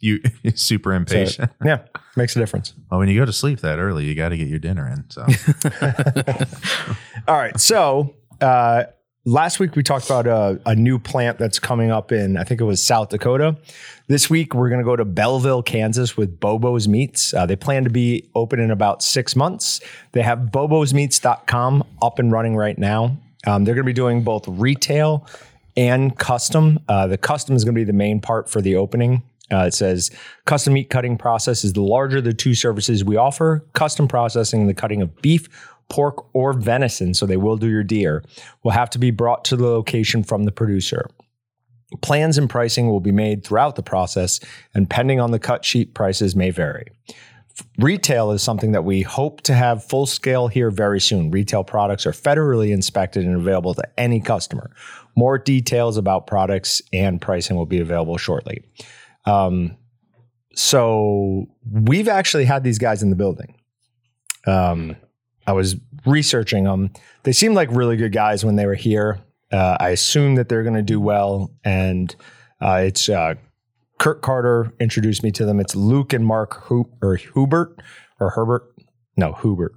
[0.00, 0.20] You
[0.54, 1.50] super So, impatient.
[1.64, 1.80] yeah,
[2.16, 2.72] makes a difference.
[2.90, 5.04] well, when you go to sleep that early, you got to get your dinner in.
[5.10, 5.22] So
[7.28, 7.58] All right.
[7.58, 8.84] So uh,
[9.24, 12.60] last week we talked about a, a new plant that's coming up in, I think
[12.60, 13.56] it was South Dakota.
[14.06, 17.32] This week we're going to go to Belleville, Kansas with Bobo's Meats.
[17.32, 19.80] Uh, they plan to be open in about six months.
[20.12, 23.16] They have bobosmeats.com up and running right now.
[23.46, 25.26] Um, they're going to be doing both retail
[25.76, 26.78] and custom.
[26.88, 29.22] Uh, the custom is going to be the main part for the opening.
[29.52, 30.10] Uh, it says
[30.46, 33.64] custom meat cutting process is the larger of the two services we offer.
[33.74, 35.48] Custom processing, the cutting of beef,
[35.88, 38.24] pork, or venison, so they will do your deer,
[38.62, 41.08] will have to be brought to the location from the producer.
[42.00, 44.40] Plans and pricing will be made throughout the process,
[44.74, 46.86] and pending on the cut sheet, prices may vary.
[47.78, 51.30] Retail is something that we hope to have full scale here very soon.
[51.30, 54.72] Retail products are federally inspected and available to any customer.
[55.14, 58.64] More details about products and pricing will be available shortly.
[59.24, 59.76] Um,
[60.56, 63.54] so we've actually had these guys in the building.
[64.46, 64.96] Um,
[65.46, 65.76] I was
[66.06, 66.90] researching them.
[67.22, 69.20] They seemed like really good guys when they were here.
[69.52, 71.52] Uh, I assume that they're going to do well.
[71.64, 72.14] And
[72.60, 73.34] uh, it's uh,
[73.98, 75.60] Kurt Carter introduced me to them.
[75.60, 77.80] It's Luke and Mark Hu- or Hubert
[78.20, 78.74] or Herbert.
[79.16, 79.74] No, Hubert.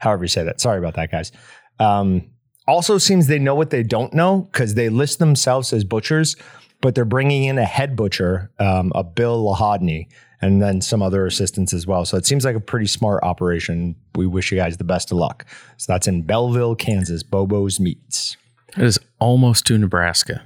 [0.00, 0.60] However you say that.
[0.60, 1.32] Sorry about that, guys.
[1.78, 2.30] Um,
[2.66, 6.36] also seems they know what they don't know because they list themselves as butchers,
[6.80, 10.08] but they're bringing in a head butcher, um, a Bill Lahodney,
[10.44, 12.04] and then some other assistants as well.
[12.04, 13.96] So it seems like a pretty smart operation.
[14.14, 15.46] We wish you guys the best of luck.
[15.78, 17.22] So that's in Belleville, Kansas.
[17.22, 18.36] Bobo's Meats.
[18.76, 20.42] It is almost to Nebraska.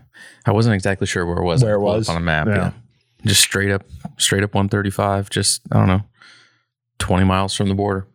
[0.47, 1.65] I wasn't exactly sure where it was.
[1.65, 2.09] Where it was?
[2.09, 2.47] on a map.
[2.47, 2.55] Yeah.
[2.55, 2.73] Yeah.
[3.27, 3.83] just straight up,
[4.19, 5.31] straight up 135.
[5.31, 6.03] Just I don't know,
[7.01, 8.07] 20 miles from the border.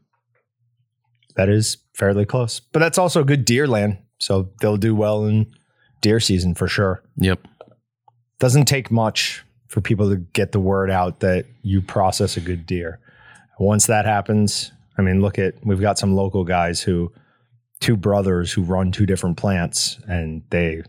[1.35, 3.97] That is fairly close, but that's also good deer land.
[4.19, 5.47] So they'll do well in
[5.99, 7.03] deer season for sure.
[7.17, 7.45] Yep.
[8.39, 12.63] Doesn't take much for people to get the word out that you process a good
[12.67, 12.99] deer.
[13.57, 17.11] Once that happens, I mean, look at we've got some local guys who
[17.79, 20.83] two brothers who run two different plants, and they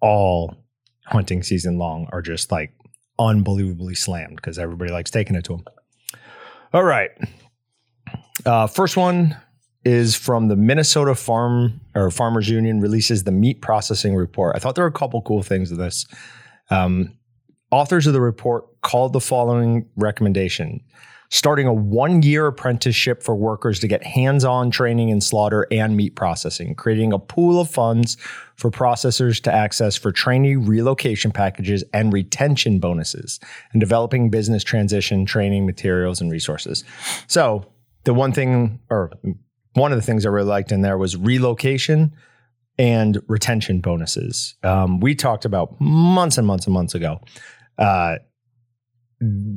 [0.00, 0.54] all
[1.06, 2.72] hunting season long are just like
[3.18, 5.64] unbelievably slammed because everybody likes taking it to them.
[6.72, 7.10] All right.
[8.46, 9.36] Uh, first one
[9.84, 14.54] is from the Minnesota Farm or Farmers Union releases the meat processing report.
[14.54, 16.06] I thought there were a couple cool things in this.
[16.70, 17.17] Um,
[17.70, 20.80] authors of the report called the following recommendation
[21.30, 25.96] starting a one year apprenticeship for workers to get hands on training in slaughter and
[25.96, 28.16] meat processing, creating a pool of funds
[28.56, 33.38] for processors to access for trainee relocation packages and retention bonuses,
[33.72, 36.84] and developing business transition training materials and resources.
[37.26, 37.66] So,
[38.04, 39.12] the one thing, or
[39.74, 42.14] one of the things I really liked in there was relocation
[42.78, 44.54] and retention bonuses.
[44.62, 47.20] Um, we talked about months and months and months ago.
[47.78, 48.16] Uh,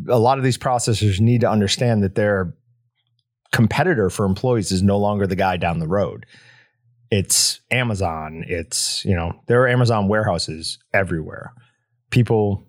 [0.09, 2.53] a lot of these processors need to understand that their
[3.51, 6.25] competitor for employees is no longer the guy down the road.
[7.09, 8.43] It's Amazon.
[8.47, 11.53] It's, you know, there are Amazon warehouses everywhere.
[12.09, 12.65] People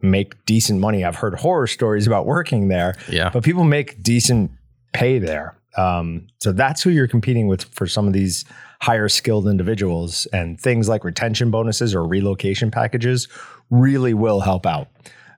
[0.00, 1.04] make decent money.
[1.04, 3.30] I've heard horror stories about working there, Yeah.
[3.30, 4.52] but people make decent
[4.92, 5.56] pay there.
[5.76, 8.44] Um, so that's who you're competing with for some of these
[8.82, 10.26] higher skilled individuals.
[10.32, 13.28] And things like retention bonuses or relocation packages
[13.70, 14.88] really will help out.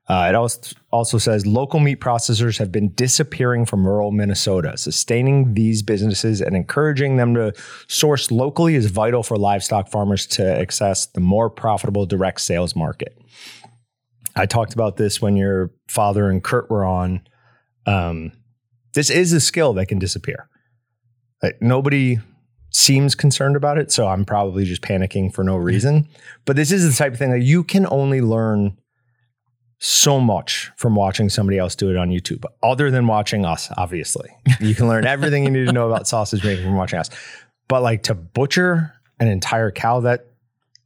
[0.08, 4.76] Uh, it also, says local meat processors have been disappearing from rural Minnesota.
[4.76, 7.52] Sustaining these businesses and encouraging them to
[7.86, 13.18] source locally is vital for livestock farmers to access the more profitable direct sales market.
[14.36, 17.22] I talked about this when your father and Kurt were on.
[17.86, 18.32] Um,
[18.94, 20.48] this is a skill that can disappear.
[21.42, 22.18] Like, nobody
[22.74, 26.08] seems concerned about it, so I'm probably just panicking for no reason.
[26.44, 28.76] But this is the type of thing that you can only learn
[29.78, 34.28] so much from watching somebody else do it on YouTube, other than watching us, obviously.
[34.60, 37.10] You can learn everything you need to know about sausage making from watching us.
[37.68, 40.26] But like to butcher an entire cow, that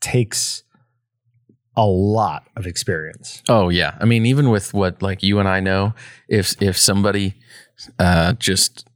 [0.00, 0.64] takes
[1.76, 3.42] a lot of experience.
[3.48, 3.96] Oh yeah.
[4.00, 5.94] I mean, even with what like you and I know,
[6.28, 7.34] if if somebody
[7.98, 8.87] uh, just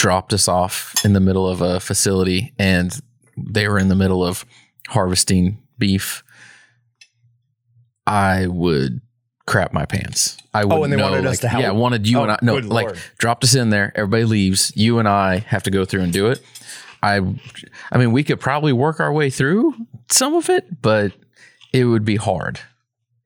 [0.00, 2.98] dropped us off in the middle of a facility and
[3.36, 4.46] they were in the middle of
[4.88, 6.22] harvesting beef,
[8.06, 9.02] I would
[9.46, 10.38] crap my pants.
[10.54, 11.62] I would Oh, and they know, wanted us to help?
[11.62, 12.38] Yeah, wanted you Oh, and I.
[12.40, 12.98] No, like Lord.
[13.18, 13.92] dropped us in there.
[13.94, 14.72] Everybody leaves.
[14.74, 16.40] You and I have to go through and do it.
[17.02, 17.16] I,
[17.92, 19.74] I mean, we could probably work our way through
[20.10, 21.12] some of it, but
[21.74, 22.58] it would be hard.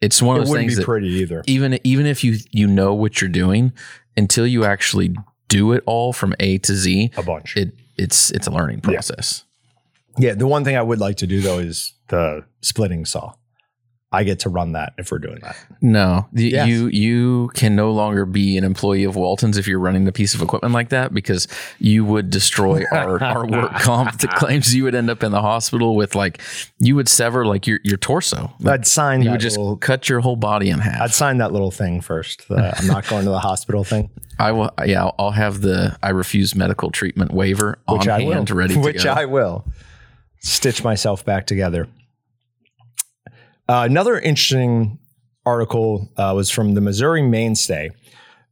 [0.01, 1.43] It's one It of those wouldn't things be that pretty either.
[1.47, 3.73] even even if you you know what you're doing,
[4.17, 5.15] until you actually
[5.55, 7.57] do it all from A to Z, A bunch.
[7.57, 9.45] it it's it's a learning process.
[10.19, 13.35] Yeah, the one thing I would like to do though is the splitting saw.
[14.15, 15.57] I get to run that if we're doing that.
[15.81, 16.69] No, the, Yes.
[16.69, 20.35] you you can no longer be an employee of Walton's if you're running a piece
[20.35, 21.49] of equipment like that because
[21.79, 25.41] you would destroy our, our work comp that claims you would end up in the
[25.43, 26.41] hospital with like
[26.79, 28.53] you would sever like your your torso.
[28.65, 31.01] I'd sign you that would just little, cut your whole body in half.
[31.03, 32.49] I'd sign that little thing first.
[32.49, 34.71] The, I'm not going to the hospital thing, I will.
[34.85, 38.57] Yeah, I'll, I'll have the I refuse medical treatment waiver on which I hand, will.
[38.57, 39.13] ready to which go.
[39.13, 39.67] I will
[40.41, 41.89] stitch myself back together.
[43.69, 44.99] Uh, another interesting
[45.47, 47.91] article uh, was from the Missouri Mainstay.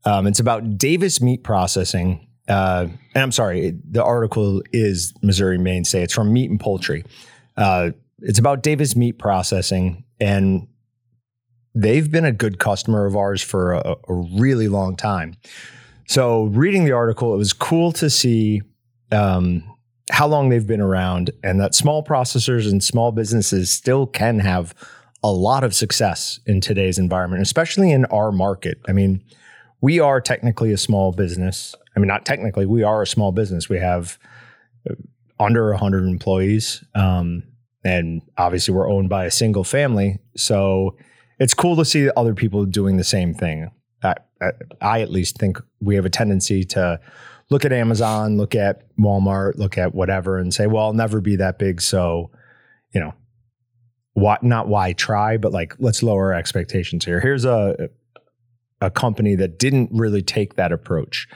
[0.05, 2.29] Um, it's about Davis Meat Processing.
[2.49, 6.03] Uh, and I'm sorry, the article is Missouri Mainstay.
[6.03, 7.05] It's from Meat and Poultry.
[7.57, 10.67] Uh, it's about Davis Meat Processing, and
[11.75, 15.37] they've been a good customer of ours for a, a really long time.
[16.09, 18.63] So, reading the article, it was cool to see
[19.13, 19.63] um,
[20.11, 24.75] how long they've been around and that small processors and small businesses still can have
[25.23, 28.79] a lot of success in today's environment, especially in our market.
[28.89, 29.23] I mean,
[29.81, 31.75] we are technically a small business.
[31.97, 33.69] I mean, not technically, we are a small business.
[33.69, 34.19] We have
[34.89, 34.95] uh,
[35.39, 36.85] under 100 employees.
[36.95, 37.45] Um,
[37.85, 40.19] and obviously, we're owned by a single family.
[40.37, 40.97] So
[41.39, 43.71] it's cool to see other people doing the same thing.
[44.03, 47.01] I, I, I at least think we have a tendency to
[47.51, 51.37] look at Amazon, look at Walmart, look at whatever, and say, "Well, I'll never be
[51.37, 52.31] that big." So,
[52.93, 53.15] you know,
[54.15, 54.43] what?
[54.43, 57.21] Not why try, but like let's lower expectations here.
[57.21, 57.89] Here's a
[58.81, 61.29] a company that didn't really take that approach.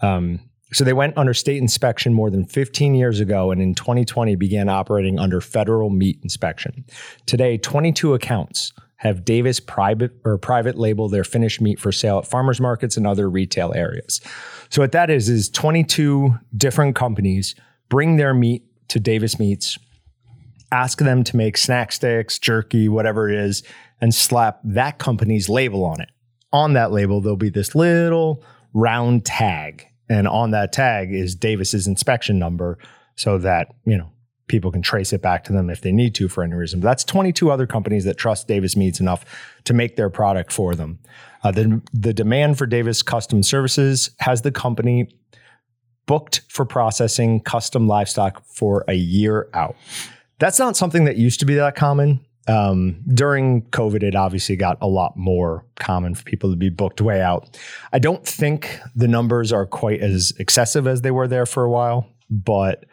[0.00, 0.40] Um,
[0.72, 4.68] so they went under state inspection more than 15 years ago, and in 2020 began
[4.68, 6.84] operating under federal meat inspection.
[7.26, 12.26] Today, 22 accounts have Davis private or private label their finished meat for sale at
[12.26, 14.20] farmers markets and other retail areas.
[14.70, 17.54] So what that is is 22 different companies
[17.90, 19.78] bring their meat to Davis Meats,
[20.74, 23.62] ask them to make snack sticks, jerky, whatever it is,
[24.00, 26.10] and slap that company's label on it.
[26.52, 29.86] On that label, there'll be this little round tag.
[30.08, 32.78] and on that tag is Davis's inspection number,
[33.16, 34.10] so that you know
[34.48, 36.80] people can trace it back to them if they need to for any reason.
[36.80, 39.24] But that's 22 other companies that trust Davis Meats enough
[39.64, 40.98] to make their product for them.
[41.42, 45.08] Uh, the, the demand for Davis Custom Services has the company
[46.06, 49.76] booked for processing custom livestock for a year out.
[50.44, 52.22] That's not something that used to be that common.
[52.46, 57.00] Um, during COVID, it obviously got a lot more common for people to be booked
[57.00, 57.58] way out.
[57.94, 61.70] I don't think the numbers are quite as excessive as they were there for a
[61.70, 62.84] while, but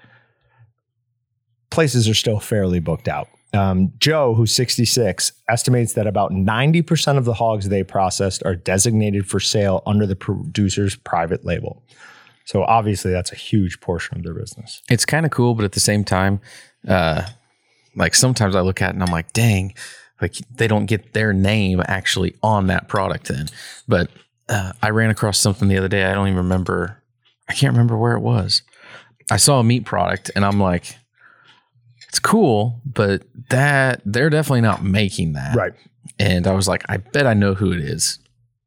[1.72, 3.28] places are still fairly booked out.
[3.52, 9.28] Um, Joe, who's 66, estimates that about 90% of the hogs they processed are designated
[9.28, 11.84] for sale under the producer's private label.
[12.46, 14.82] So obviously, that's a huge portion of their business.
[14.90, 16.40] It's kind of cool, but at the same time,
[16.88, 17.24] uh,
[17.96, 19.74] like sometimes I look at it and I'm like, dang,
[20.22, 23.48] like they don't get their name actually on that product then.
[23.88, 24.10] But
[24.50, 26.06] uh, I ran across something the other day.
[26.06, 27.02] I don't even remember.
[27.50, 28.62] I can't remember where it was.
[29.30, 30.96] I saw a meat product and I'm like,
[32.08, 35.56] it's cool, but that they're definitely not making that.
[35.56, 35.74] Right.
[36.20, 38.20] And I was like, I bet I know who it is.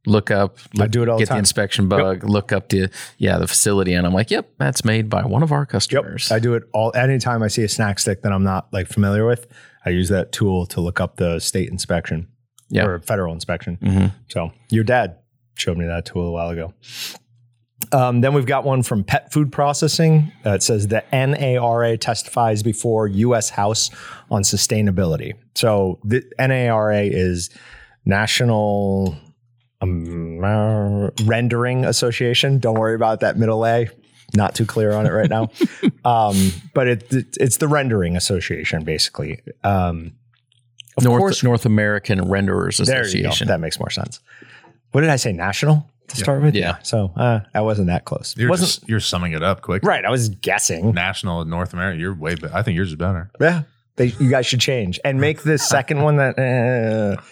[0.07, 1.39] Look up, I do it all get the, time.
[1.39, 5.23] inspection bug, look up the yeah the facility, and I'm like, yep, that's made by
[5.25, 5.69] one of our Yep.
[5.71, 6.31] customers.
[6.31, 9.25] I do it all anytime I see a snack stick that I'm not like familiar
[9.27, 9.47] with.
[9.87, 12.29] I use that tool to look up the state inspection
[12.69, 12.85] Yeah.
[12.85, 13.79] or federal inspection.
[13.83, 14.13] Mhm.
[14.29, 15.17] So your dad
[15.55, 16.75] showed me that tool a while ago.
[17.93, 20.33] Um, then we've got one from Pet Food Processing.
[20.45, 23.51] Uh, it says the NARA testifies before U.S.
[23.51, 23.91] House
[24.31, 25.35] on sustainability.
[25.55, 27.51] So the NARA is
[28.07, 29.17] National
[29.85, 32.59] um, uh, Rendering Association.
[32.59, 33.89] Don't worry about that middle A.
[34.35, 35.51] Not too clear on it right now.
[36.05, 39.41] um, but it, it, it's the Rendering Association, basically.
[39.63, 40.13] Um,
[40.97, 43.29] of North course, North American Renderers there you go.
[43.29, 43.49] Association.
[43.49, 44.21] That makes more sense.
[44.93, 45.33] What did I say?
[45.33, 46.55] National to start with.
[46.55, 46.79] Yeah.
[46.83, 48.35] So uh, I wasn't that close.
[48.37, 49.83] You're wasn't just, you're summing it up quick.
[49.83, 50.05] right.
[50.05, 50.93] I was guessing.
[50.93, 51.99] National in North America.
[51.99, 52.55] You're way better.
[52.55, 53.31] I think yours is better.
[53.41, 53.63] Yeah.
[53.97, 57.23] They, you guys should change and make this second one that uh,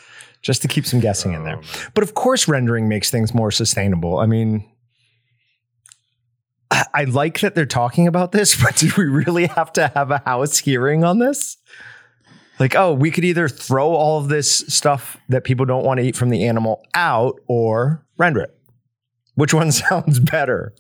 [0.43, 1.59] just to keep some guessing in there.
[1.59, 4.19] Oh, but of course, rendering makes things more sustainable.
[4.19, 4.69] I mean,
[6.95, 10.19] I, like that they're talking about this, but do we really have to have a
[10.19, 11.57] house hearing on this?
[12.59, 16.07] Like, oh, we could either throw all of this stuff that people don't want to
[16.07, 18.57] eat from the animal out or render it.
[19.35, 20.75] Which one sounds better?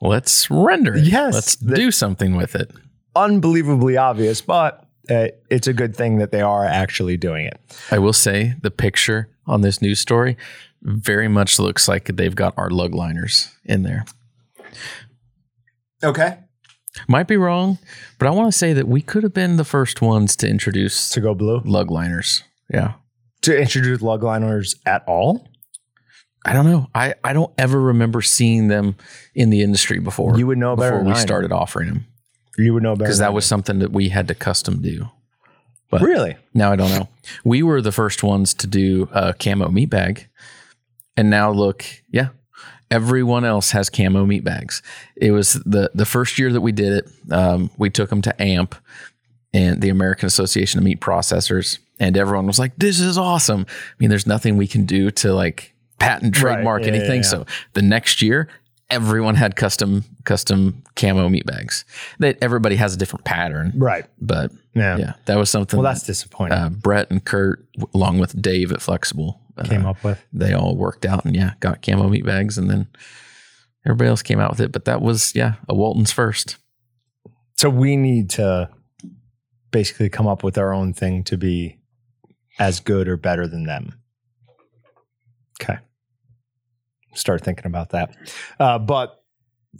[0.00, 1.04] Let's render it.
[1.04, 1.34] Yes.
[1.34, 2.70] Let's do something with it.
[3.16, 7.60] Unbelievably obvious, but uh, it's a good thing that they are actually doing it.
[7.90, 10.36] I will say the picture on this news story
[10.82, 14.04] very much looks like they've got our lug liners in there.
[16.02, 16.38] Okay.
[17.08, 17.78] Might be wrong,
[18.18, 21.10] but I want to say that we could have been the first ones to introduce
[21.10, 21.60] To go blue.
[21.64, 22.42] lug liners.
[22.72, 22.94] Yeah.
[23.42, 25.48] To introduce lug liners at all?
[26.44, 26.88] I don't know.
[26.94, 28.96] I, I don't ever remember seeing them
[29.34, 30.38] in the industry before.
[30.38, 32.06] You would know better before than we started offering them
[32.58, 33.04] You would know better.
[33.04, 35.08] because that was something that we had to custom do.
[35.90, 36.02] I.
[36.02, 37.08] really Now I don't know.
[37.44, 40.28] We were the first ones to do a camo meat bag,
[41.16, 42.28] and now look, yeah,
[42.90, 44.82] everyone else has camo meat bags.
[45.16, 47.32] It was the the first year that we did it.
[47.32, 48.74] Um, we took them to AMP
[49.54, 53.94] and the American Association of Meat Processors, and everyone was like, "This is awesome." I
[53.98, 57.16] mean, there's nothing we can do to like patent trademark Yeah, yeah, anything.
[57.22, 57.28] yeah.
[57.28, 58.48] So the next year.
[58.90, 61.84] Everyone had custom custom camo meat bags.
[62.20, 64.06] That everybody has a different pattern, right.
[64.20, 64.96] but Yeah.
[64.96, 65.76] yeah, that was something.
[65.78, 66.56] Well, that- that's disappointing.
[66.58, 70.22] uh, Brett and Kurt, along with Dave at Flexible, uh, Came up with.
[70.32, 72.86] They all worked out and yeah, got camo meat bags, and then
[73.84, 74.72] everybody else came out with it.
[74.72, 76.56] But that was yeah, a Walton's first.
[77.56, 78.70] So we need to
[79.70, 81.78] basically come up with our own thing to be
[82.58, 83.92] as good or better than them.
[85.60, 85.78] Okay.
[87.18, 88.14] Start thinking about that.
[88.58, 89.22] Uh, but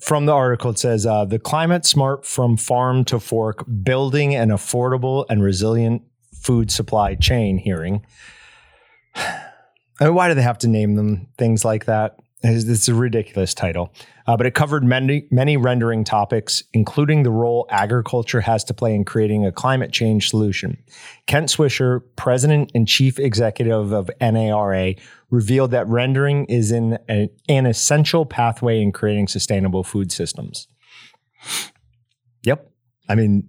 [0.01, 4.51] from the article, it says uh, the climate smart from farm to fork, building an
[4.51, 6.03] affordable and resilient
[6.35, 8.05] food supply chain hearing.
[9.15, 12.19] I mean, why do they have to name them things like that?
[12.43, 13.93] It's, a ridiculous title.
[14.29, 18.95] Uh, but it covered many, many rendering topics, including the role agriculture has to play
[18.95, 20.79] in creating a climate change solution.
[21.27, 24.95] Kent Swisher, president and chief executive of NARA,
[25.31, 30.69] revealed that rendering is in a- an essential pathway in creating sustainable food systems.
[32.45, 32.71] Yep.
[33.09, 33.49] I mean,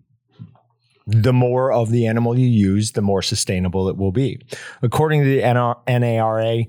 [1.07, 4.39] the more of the animal you use, the more sustainable it will be.
[4.81, 6.65] According to the NARA,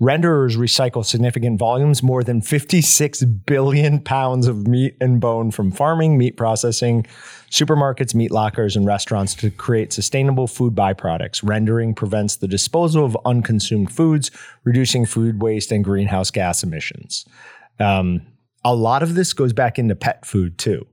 [0.00, 6.16] renderers recycle significant volumes, more than 56 billion pounds of meat and bone from farming,
[6.16, 7.04] meat processing,
[7.50, 11.46] supermarkets, meat lockers, and restaurants to create sustainable food byproducts.
[11.46, 14.30] Rendering prevents the disposal of unconsumed foods,
[14.64, 17.26] reducing food waste and greenhouse gas emissions.
[17.78, 18.22] Um,
[18.64, 20.86] a lot of this goes back into pet food too.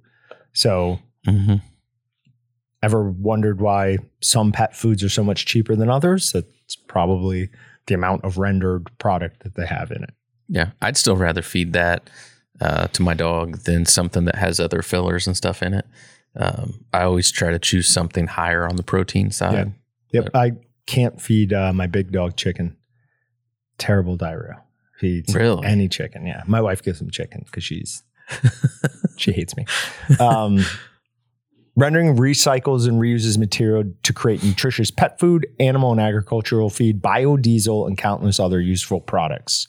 [0.54, 1.62] So, Mhm.
[2.82, 6.32] ever wondered why some pet foods are so much cheaper than others?
[6.32, 7.50] That's probably
[7.88, 10.14] the amount of rendered product that they have in it.
[10.48, 12.10] Yeah, I'd still rather feed that
[12.62, 15.86] uh, to my dog than something that has other fillers and stuff in it.
[16.36, 19.74] Um, I always try to choose something higher on the protein side.
[20.12, 20.30] Yep.
[20.34, 20.54] I
[20.86, 22.78] can't feed uh, my big dog chicken.
[23.78, 24.62] Terrible diarrhea.
[25.00, 25.66] He eats Really?
[25.66, 26.26] any chicken.
[26.26, 26.44] Yeah.
[26.48, 28.04] My wife gives him chicken because she's
[29.18, 29.66] she hates me.
[30.20, 30.64] Um,
[31.78, 37.88] rendering recycles and reuses material to create nutritious pet food, animal and agricultural feed, biodiesel,
[37.88, 39.68] and countless other useful products.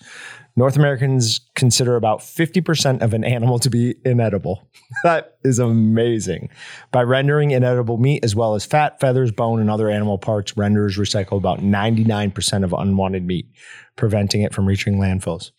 [0.57, 4.69] North Americans consider about 50% of an animal to be inedible.
[5.05, 6.49] That is amazing.
[6.93, 10.97] By rendering inedible meat as well as fat, feathers, bone, and other animal parts, renders
[10.97, 13.51] recycle about 99% of unwanted meat,
[13.97, 15.51] preventing it from reaching landfills.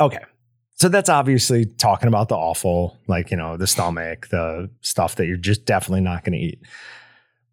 [0.00, 0.18] Okay.
[0.76, 5.26] So that's obviously talking about the awful, like, you know, the stomach, the stuff that
[5.26, 6.60] you're just definitely not going to eat.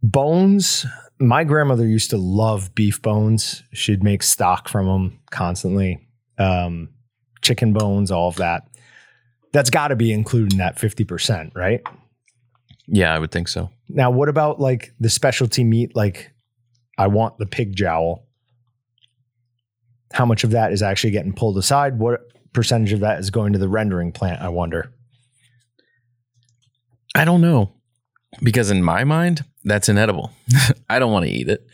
[0.01, 0.85] Bones,
[1.19, 3.63] my grandmother used to love beef bones.
[3.71, 6.05] She'd make stock from them constantly.
[6.37, 6.89] Um,
[7.41, 8.67] chicken bones, all of that.
[9.53, 11.81] That's got to be included in that 50%, right?
[12.87, 13.69] Yeah, I would think so.
[13.87, 15.95] Now, what about like the specialty meat?
[15.95, 16.33] Like,
[16.97, 18.27] I want the pig jowl.
[20.11, 21.97] How much of that is actually getting pulled aside?
[21.99, 22.19] What
[22.53, 24.41] percentage of that is going to the rendering plant?
[24.41, 24.91] I wonder.
[27.15, 27.71] I don't know
[28.41, 30.31] because in my mind, that's inedible.
[30.89, 31.67] I don't want to eat it.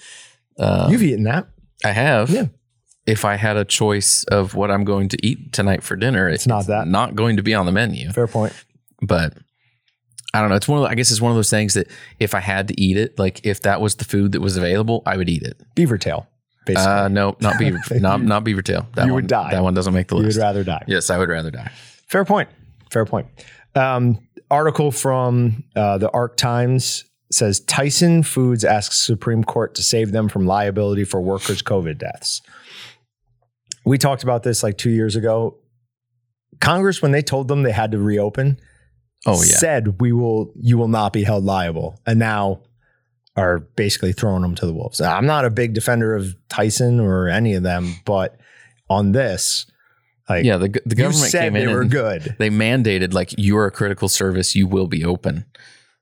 [0.57, 1.47] Uh, You've eaten that.
[1.85, 2.29] I have.
[2.29, 2.47] Yeah.
[3.05, 6.45] If I had a choice of what I'm going to eat tonight for dinner, It's
[6.45, 6.87] not that.
[6.87, 8.11] Not going to be on the menu.
[8.11, 8.53] Fair point.
[9.01, 9.33] But
[10.33, 10.55] I don't know.
[10.55, 11.87] It's one of the, I guess it's one of those things that
[12.19, 15.01] if I had to eat it, like if that was the food that was available,
[15.05, 15.59] I would eat it.
[15.73, 16.27] Beaver tail,
[16.73, 16.91] basically.
[16.91, 18.87] Uh, no, not beaver, not not beaver tail.
[18.95, 19.51] That You one, would die.
[19.51, 20.35] That one doesn't make the list.
[20.35, 20.83] you would rather die.
[20.87, 21.71] yes, I would rather die.
[22.07, 22.49] Fair point.
[22.91, 23.27] Fair point.
[23.75, 30.11] Um, article from uh, the Ark Times says Tyson Foods asks Supreme Court to save
[30.11, 32.41] them from liability for workers' COVID deaths.
[33.85, 35.57] We talked about this like two years ago.
[36.59, 38.59] Congress, when they told them they had to reopen,
[39.25, 39.57] Oh yeah.
[39.57, 42.61] said we will, you will not be held liable, and now
[43.39, 44.99] are basically throwing them to the wolves.
[45.01, 48.37] I'm not a big defender of Tyson or any of them, but
[48.89, 49.65] on this,
[50.27, 52.35] like Yeah, the, the government said came they in were and good.
[52.37, 55.45] they mandated like you're a critical service, you will be open.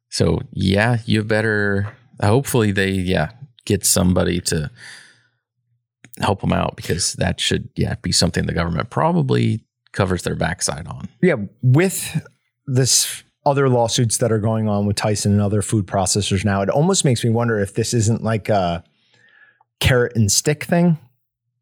[0.10, 1.94] So yeah, you better.
[2.22, 3.32] Hopefully they yeah
[3.66, 4.72] get somebody to
[6.22, 10.88] help them out because that should yeah be something the government probably covers their backside
[10.88, 11.08] on.
[11.22, 12.26] Yeah, with
[12.66, 16.70] this other lawsuits that are going on with Tyson and other food processors now, it
[16.70, 18.84] almost makes me wonder if this isn't like a
[19.80, 20.98] carrot and stick thing.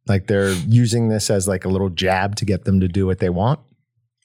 [0.07, 3.19] Like they're using this as like a little jab to get them to do what
[3.19, 3.59] they want.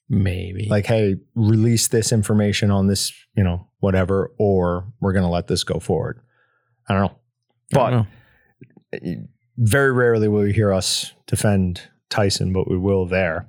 [0.08, 5.30] Maybe Like, hey, release this information on this, you know, whatever, or we're going to
[5.30, 6.20] let this go forward.
[6.88, 7.16] I don't know.
[7.80, 8.06] I don't
[8.92, 9.26] But know.
[9.56, 13.46] very rarely will you hear us defend Tyson, but we will there.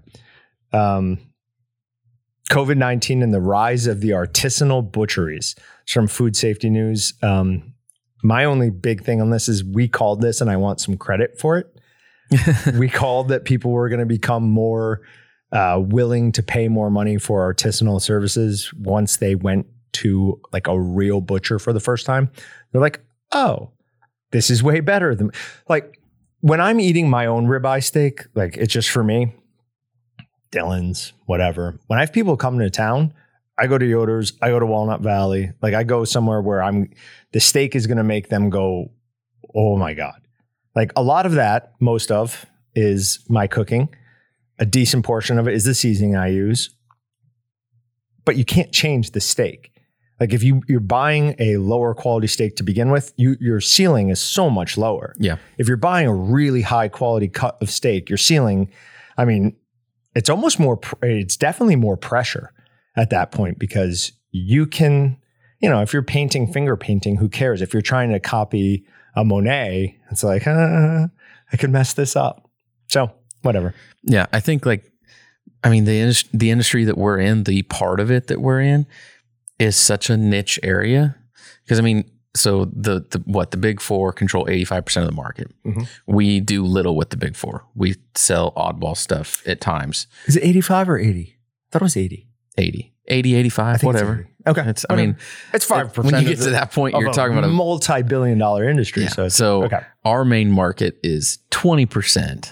[0.72, 1.18] Um,
[2.52, 5.56] COVID 19 and the rise of the artisanal butcheries.
[5.84, 7.14] It's from Food Safety News.
[7.24, 7.74] Um,
[8.24, 11.40] my only big thing on this is we called this, and I want some credit
[11.40, 11.74] for it.
[12.78, 15.02] we called that people were going to become more
[15.54, 20.80] uh, willing to pay more money for artisanal services once they went to like a
[20.80, 22.30] real butcher for the first time.
[22.72, 23.00] They're like,
[23.32, 23.72] oh,
[24.32, 25.32] this is way better than
[25.70, 26.00] like
[26.42, 29.34] when I'm eating my own ribeye steak, like it's just for me,
[30.52, 31.80] Dillons, whatever.
[31.88, 33.14] When I have people come to town,
[33.58, 36.90] I go to Yoder's, I go to Walnut Valley, like I go somewhere where I'm
[37.32, 38.92] the steak is gonna make them go,
[39.56, 40.20] oh my God.
[40.76, 42.46] Like a lot of that, most of,
[42.76, 43.90] is my cooking.
[44.60, 46.70] A decent portion of it is the seasoning I use.
[48.24, 49.72] But you can't change the steak.
[50.20, 54.10] Like if you you're buying a lower quality steak to begin with, you your ceiling
[54.10, 55.16] is so much lower.
[55.18, 55.38] Yeah.
[55.58, 58.72] If you're buying a really high quality cut of steak, your ceiling,
[59.18, 59.56] I mean,
[60.16, 60.80] it's almost more.
[61.02, 62.54] It's definitely more pressure
[62.96, 65.18] at that point because you can,
[65.60, 67.62] you know, if you're painting finger painting, who cares?
[67.62, 68.86] If you're trying to copy
[69.16, 71.08] a Monet, it's like, uh,
[71.52, 72.50] I could mess this up.
[72.88, 73.74] So whatever.
[74.04, 74.92] Yeah, I think like,
[75.64, 78.88] I mean the the industry that we're in, the part of it that we're in,
[79.60, 81.16] is such a niche area.
[81.64, 85.10] Because I mean, so the the what the big four control eighty five percent of
[85.10, 85.52] the market.
[85.66, 85.88] Mhm.
[86.08, 87.66] We do little with the big four.
[87.76, 90.08] We sell oddball stuff at times.
[90.28, 91.36] Is it 85 or 80?
[91.38, 92.28] I thought it was 80.
[92.58, 94.28] 80, 80 85, whatever.
[94.48, 94.64] Okay.
[94.68, 95.18] It's I mean,
[95.54, 96.04] it's 5%.
[96.04, 99.04] when you get to that point, you're talking about a multi billion dollar industry.
[99.04, 99.10] Yeah.
[99.10, 99.82] So, it's, So okay.
[100.04, 102.52] our main market is 20%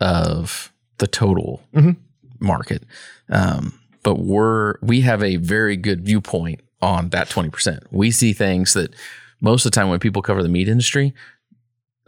[0.00, 1.96] of the total Mhm.
[2.40, 2.84] market.
[3.28, 7.80] Um, but we're we have a very good viewpoint on that 20%.
[7.90, 8.94] We see things that
[9.40, 11.14] most of the time when people cover the meat industry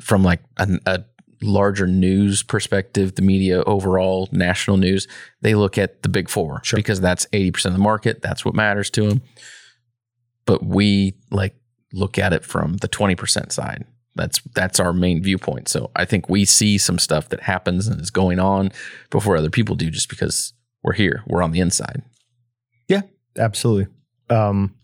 [0.01, 1.05] from like a, a
[1.43, 5.07] larger news perspective, the media overall, national news,
[5.41, 6.77] they look at the big four Sure.
[6.77, 8.23] because that's 80% of the market.
[8.23, 9.23] That's what matters to them.
[10.47, 11.55] But we like
[11.93, 13.85] look at it from the 20% side.
[14.14, 15.69] That's that's our main viewpoint.
[15.69, 18.73] So I think we see some stuff that happens and is going on
[19.11, 21.23] before other people do just because we're here.
[21.27, 22.03] We're on the inside.
[22.89, 23.03] Yeah,
[23.37, 23.93] absolutely.
[24.31, 24.74] Um,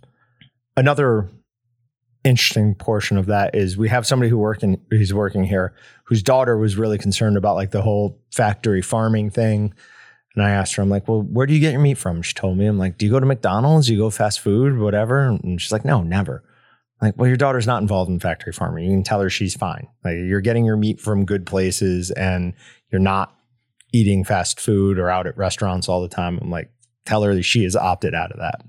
[0.77, 1.29] another
[2.25, 5.75] interesting portion of that is we have somebody who working who's working here
[6.05, 9.75] whose daughter was really concerned about like the whole factory farming thing.
[10.35, 12.21] And I asked her, I'm like, well, where do you get your meat from?
[12.23, 13.87] She told me, I'm like, do you go to McDonald's?
[13.87, 15.21] Do you go fast food, whatever?
[15.21, 16.43] And she's like, no, never.
[17.01, 18.85] I'm like, well, your daughter's not involved in factory farming.
[18.85, 19.87] You can tell her she's fine.
[20.03, 22.55] Like you're getting your meat from good places and
[22.91, 23.35] you're not
[23.93, 26.39] eating fast food or out at restaurants all the time.
[26.43, 26.71] I'm like,
[27.05, 28.63] tell her that she has opted out of that.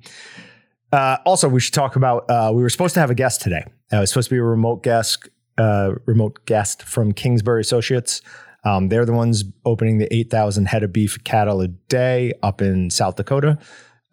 [0.91, 2.29] Uh, also, we should talk about.
[2.29, 3.65] Uh, we were supposed to have a guest today.
[3.91, 8.21] Uh, it was supposed to be a remote guest, uh, remote guest from Kingsbury Associates.
[8.63, 12.89] Um, they're the ones opening the 8,000 head of beef cattle a day up in
[12.89, 13.59] South Dakota.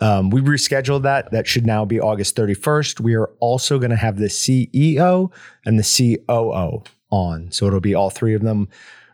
[0.00, 1.30] Um, we rescheduled that.
[1.30, 3.00] That should now be August 31st.
[3.00, 5.32] We are also going to have the CEO
[5.64, 7.50] and the COO on.
[7.52, 8.68] So it'll be all three of them.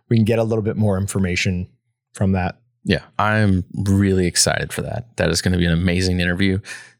[0.08, 1.68] We can get a little bit more information
[2.14, 2.58] from that.
[2.84, 5.14] Yeah, I'm really excited for that.
[5.18, 6.58] That is going to be an amazing interview.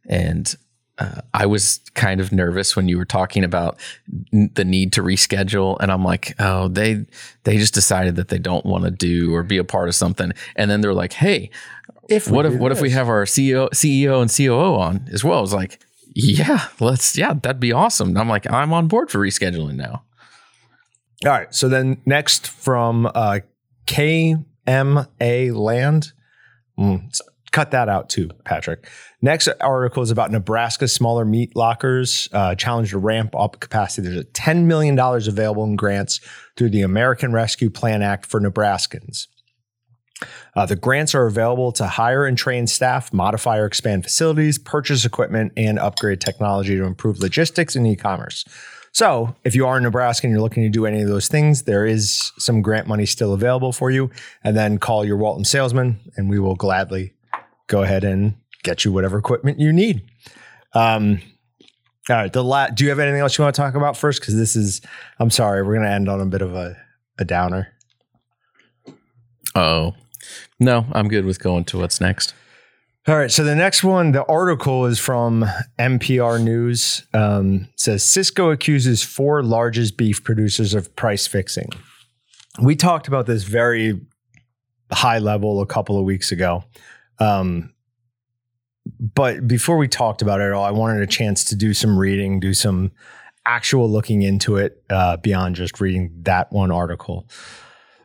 [0.08, 0.52] And
[0.98, 3.78] uh, I was kind of nervous when you were talking about
[4.32, 7.06] n- the need to reschedule, and I'm like, oh, they
[7.44, 10.32] they just decided that they don't want to do or be a part of something,
[10.56, 11.50] and then they're like, hey,
[12.08, 15.38] If what if what if we have our CEO CEO and COO on as well?
[15.38, 15.78] I was like,
[16.16, 18.08] yeah, let's yeah, that'd be awesome.
[18.08, 20.02] And I'm like, I'm on board for rescheduling now.
[21.24, 21.54] All right.
[21.54, 23.40] So then next from uh,
[23.86, 26.12] KMA Land.
[26.78, 27.20] Mm, s-
[27.52, 28.88] cut that out too, Patrick.
[29.20, 34.08] Next article is about Nebraska's smaller meat lockers uh, to ramp up capacity.
[34.08, 36.20] There's a $10 million available in grants
[36.56, 39.26] through the American Rescue Plan Act for Nebraskans.
[40.54, 45.04] Uh, the grants are available to hire and train staff, modify or expand facilities, purchase
[45.04, 48.44] equipment, and upgrade technology to improve logistics and e commerce.
[48.92, 51.64] So, if you are in Nebraska and you're looking to do any of those things,
[51.64, 54.10] there is some grant money still available for you.
[54.42, 57.12] And then call your Walton salesman, and we will gladly
[57.68, 60.02] go ahead and get you whatever equipment you need.
[60.74, 61.20] Um,
[62.10, 62.32] all right.
[62.32, 64.20] The la- Do you have anything else you want to talk about first?
[64.20, 64.80] Because this is,
[65.18, 66.76] I'm sorry, we're going to end on a bit of a,
[67.18, 67.68] a downer.
[69.54, 69.94] Oh,
[70.60, 72.34] no, I'm good with going to what's next.
[73.06, 73.30] All right.
[73.30, 75.46] So the next one, the article is from
[75.78, 77.06] NPR News.
[77.14, 81.70] Um, says Sysco accuses four largest beef producers of price fixing.
[82.60, 84.00] We talked about this very
[84.92, 86.64] high level a couple of weeks ago.
[87.20, 87.72] Um,
[88.98, 91.98] but before we talked about it at all, I wanted a chance to do some
[91.98, 92.92] reading, do some
[93.44, 97.28] actual looking into it uh, beyond just reading that one article.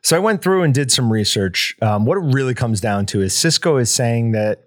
[0.01, 1.75] So I went through and did some research.
[1.81, 4.65] Um, what it really comes down to is Sysco is saying that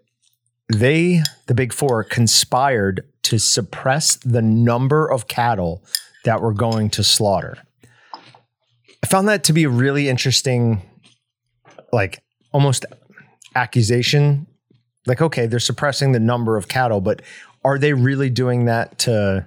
[0.72, 5.84] they, the big four, conspired to suppress the number of cattle
[6.24, 7.58] that were going to slaughter.
[9.02, 10.82] I found that to be a really interesting,
[11.92, 12.22] like
[12.52, 12.86] almost
[13.56, 14.46] accusation.
[15.06, 17.22] Like, okay, they're suppressing the number of cattle, but
[17.64, 19.46] are they really doing that to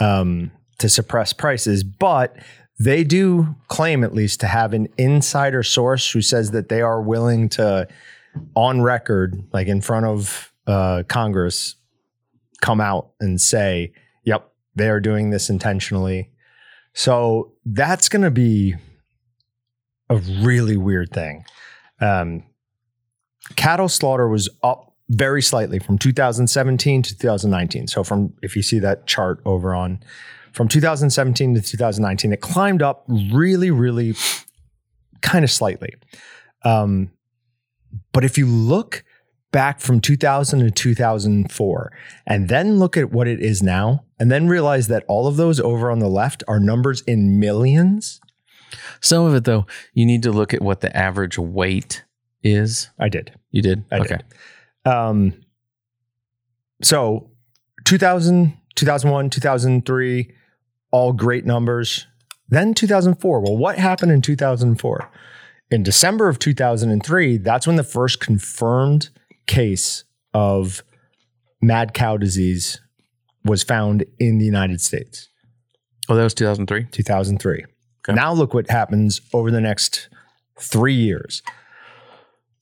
[0.00, 1.84] um, to suppress prices?
[1.84, 2.36] But
[2.78, 7.00] they do claim, at least, to have an insider source who says that they are
[7.00, 7.88] willing to,
[8.54, 11.76] on record, like in front of uh, Congress,
[12.60, 13.92] come out and say,
[14.24, 16.30] "Yep, they are doing this intentionally."
[16.92, 18.74] So that's going to be
[20.08, 21.44] a really weird thing.
[22.00, 22.44] Um,
[23.54, 27.86] cattle slaughter was up very slightly from 2017 to 2019.
[27.86, 30.00] So from if you see that chart over on
[30.52, 34.14] from 2017 to 2019, it climbed up really, really
[35.20, 35.94] kind of slightly.
[36.64, 37.10] Um,
[38.12, 39.04] but if you look
[39.52, 41.92] back from 2000 to 2004
[42.26, 45.60] and then look at what it is now and then realize that all of those
[45.60, 48.20] over on the left are numbers in millions
[49.00, 52.04] Some of it, though, you need to look at what the average weight
[52.52, 52.90] is.
[52.98, 53.84] i did You did?
[53.90, 54.24] I did.
[54.84, 55.34] Um,
[56.82, 57.30] so
[57.84, 60.34] 2000, 2001, 2003,
[60.90, 62.06] all great numbers.
[62.48, 63.40] Then 2004.
[63.40, 65.10] Well, what happened in 2004?
[65.70, 69.08] In December of 2003, that's when the first confirmed
[69.46, 70.82] case of
[71.60, 72.80] mad cow disease
[73.44, 75.28] was found in the United States.
[76.08, 76.84] Oh, that was 2003?
[76.90, 77.64] 2003.
[78.08, 78.14] Okay.
[78.14, 80.08] Now look what happens over the next
[80.60, 81.42] three years.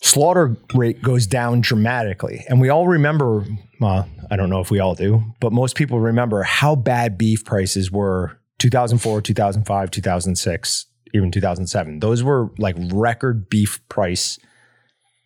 [0.04, 2.44] Slaughter rate goes down dramatically.
[2.48, 3.44] And we all remember,
[3.80, 7.44] well, I don't know if we all do, but most people remember how bad beef
[7.44, 12.00] prices were 2004, 2005, 2006, even 2007.
[12.00, 14.38] Those were like record beef price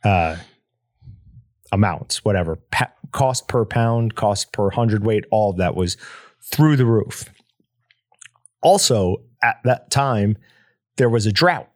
[0.05, 0.37] uh,
[1.72, 2.57] amounts, whatever.
[2.70, 5.97] Pa- cost per pound, cost per hundredweight, all of that was
[6.41, 7.24] through the roof.
[8.62, 10.37] Also, at that time,
[10.99, 11.68] there was a drought.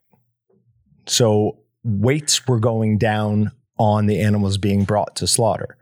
[1.07, 5.76] So weights were going down on the animals being brought to slaughter.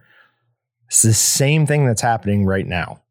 [0.89, 3.03] It's the same thing that's happening right now.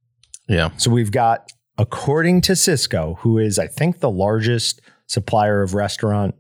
[0.48, 0.72] Yeah.
[0.78, 6.36] So we've got, according to Sysco, who is, I think, the largest supplier of restaurant,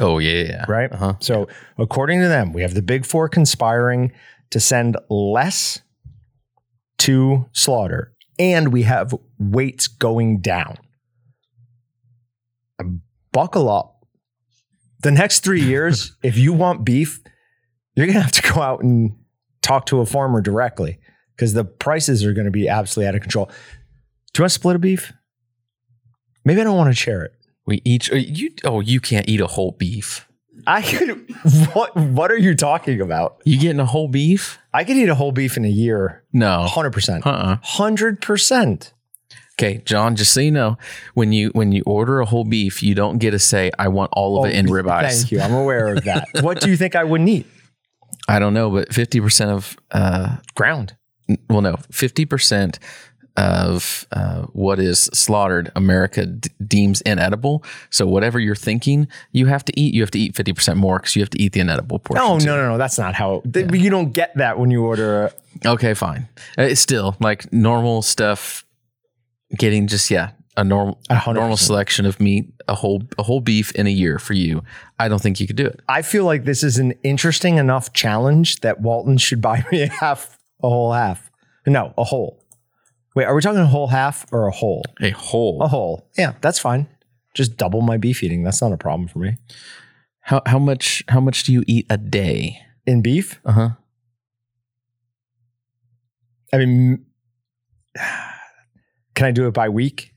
[0.00, 0.42] Oh yeah.
[0.44, 0.64] yeah.
[0.68, 0.90] right?
[0.90, 1.14] Uh-huh.
[1.20, 1.48] So
[1.78, 4.12] according to them, we have the big four conspiring
[4.50, 5.80] to send less
[6.98, 10.76] to slaughter, and we have weights going down.
[13.32, 13.91] Buckle up.
[15.02, 17.20] The next three years, if you want beef,
[17.94, 19.16] you're gonna have to go out and
[19.62, 20.98] talk to a farmer directly
[21.36, 23.46] because the prices are going to be absolutely out of control.
[23.46, 25.12] Do you want to split a beef?
[26.44, 27.32] Maybe I don't want to share it.
[27.66, 30.26] We each uh, you oh you can't eat a whole beef.
[30.66, 31.10] I could.
[31.74, 31.96] What?
[31.96, 33.40] What are you talking about?
[33.44, 34.58] You getting a whole beef?
[34.72, 36.62] I could eat a whole beef in a year, No.
[36.64, 38.92] hundred percent, uh hundred percent.
[39.58, 40.16] Okay, Jon.
[40.16, 40.78] Just so you know,
[41.14, 44.10] when you when you order a whole beef, you don't get to say I want
[44.14, 45.04] all of it in ribeyes.
[45.04, 45.40] Oh, Thank you.
[45.40, 46.26] I'm aware of that.
[46.40, 47.46] what do you think I wouldn't eat?
[48.28, 50.96] I don't know, but fifty percent of uh, Ground.
[51.48, 52.78] well, no, fifty percent
[53.36, 57.64] of uh, what is slaughtered, America d- deems inedible.
[57.90, 59.94] So whatever you're thinking, you have to eat.
[59.94, 62.24] You have to eat fifty percent more because you have to eat the inedible portion.
[62.26, 62.46] Oh too.
[62.46, 62.78] no, no, no.
[62.78, 63.42] That's not how.
[63.52, 65.26] th- You don't get that when you order.
[65.26, 65.32] A,
[65.68, 66.28] Okay, fine.
[66.58, 68.64] Uh, It's still like normal stuff.
[69.58, 73.40] Getting just yeah a normal A hundred normal selection of meat, a whole a whole
[73.40, 74.62] beef in a year for you.
[74.98, 75.80] I don't think you could do it.
[75.88, 79.88] I feel like this is an interesting enough challenge that Walton should buy me a
[79.88, 81.30] half, a whole half.
[81.66, 82.44] No, a whole.
[83.14, 84.82] Wait, are we talking a whole half or a whole?
[85.00, 85.62] A whole.
[85.62, 86.08] A whole.
[86.16, 86.86] Yeah, that's fine.
[87.34, 88.42] Just double my beef eating.
[88.42, 89.36] That's not a problem for me.
[90.20, 92.58] How how much how much do you eat a day?
[92.86, 93.68] In beef, Uh huh.
[96.52, 97.06] I mean,
[99.22, 100.16] can I do it by week?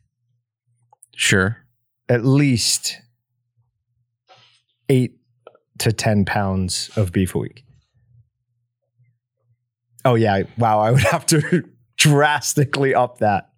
[1.16, 1.58] Sure.
[2.10, 2.99] At least
[4.89, 5.20] eight
[5.78, 7.64] to 10 pounds of beef a week.
[10.06, 10.41] Oh, yeah.
[10.58, 10.80] Wow.
[10.80, 13.49] I would have to drastically up that.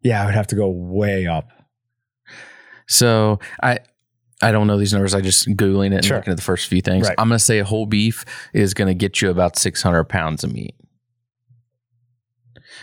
[0.00, 1.50] Yeah, I would have to go way up.
[2.88, 3.80] So I
[4.40, 5.14] I don't know these numbers.
[5.14, 6.16] I just googling it and Sure.
[6.16, 7.06] looking at the first few things.
[7.06, 7.16] Right.
[7.18, 10.74] I'm gonna say a whole beef is gonna get you about 600 pounds of meat.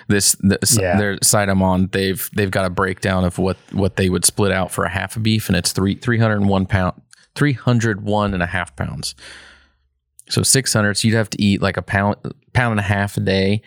[0.07, 0.97] This, this Yeah.
[0.97, 4.51] their site I'm on, they've they've got a breakdown of what what they would split
[4.51, 7.01] out for a half a beef, and it's three 301 pound
[7.35, 9.15] 301 and a half pounds.
[10.29, 10.95] So 600.
[10.97, 12.15] So you'd have to eat like a pound
[12.53, 13.61] pound and a half a day.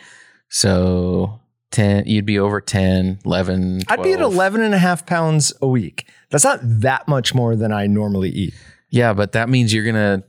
[0.49, 1.41] So
[1.73, 3.81] 10, you'd be over 10, 11.
[3.89, 6.07] I'd be at 11 and a half pounds a week.
[6.31, 8.55] That's not that much more than I normally eat.
[8.91, 10.23] Yeah, but that means you're gonna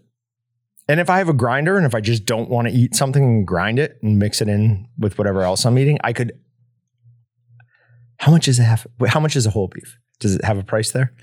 [0.88, 3.24] And if I have a grinder and if I just don't want to eat something
[3.24, 6.40] and grind it and mix it in with whatever else I'm eating, I could.
[8.20, 8.86] How much is a half?
[9.08, 9.98] How much is a whole beef?
[10.20, 11.14] Does it have a price there?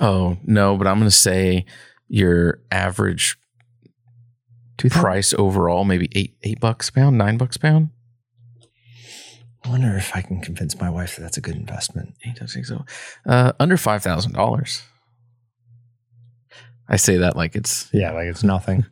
[0.00, 1.66] Oh no, but I'm going to say
[2.08, 3.36] your average
[4.90, 7.90] price overall maybe eight eight bucks a pound, nine bucks a pound.
[9.64, 12.14] I wonder if I can convince my wife that that's a good investment.
[12.24, 12.84] Eight, I think so.
[13.26, 14.82] Uh, under five thousand dollars.
[16.88, 17.88] I say that like it's.
[17.92, 18.84] Yeah, like it's nothing.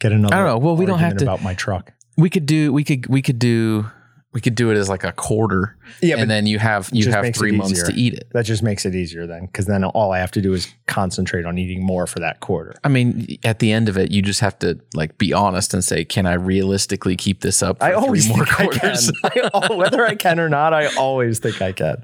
[0.00, 0.34] Get another.
[0.34, 0.58] I don't know.
[0.58, 1.92] Well, we don't have to- about my truck.
[2.16, 2.72] We could do.
[2.72, 3.06] We could.
[3.06, 3.86] We could do.
[4.34, 7.34] We could do it as like a quarter, Yeah, and then you have you have
[7.36, 7.86] three months easier.
[7.88, 8.28] to eat it.
[8.32, 11.44] that just makes it easier then, because then all I have to do is concentrate
[11.44, 12.74] on eating more for that quarter.
[12.82, 15.84] I mean, at the end of it, you just have to like be honest and
[15.84, 19.12] say, "Can I realistically keep this up?" For I always three more think I quarters.
[19.34, 19.50] can.
[19.70, 22.02] I, whether I can or not, I always think I can.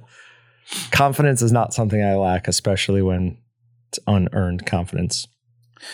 [0.91, 3.39] Confidence is not something I lack, especially when
[3.89, 5.27] it's unearned confidence.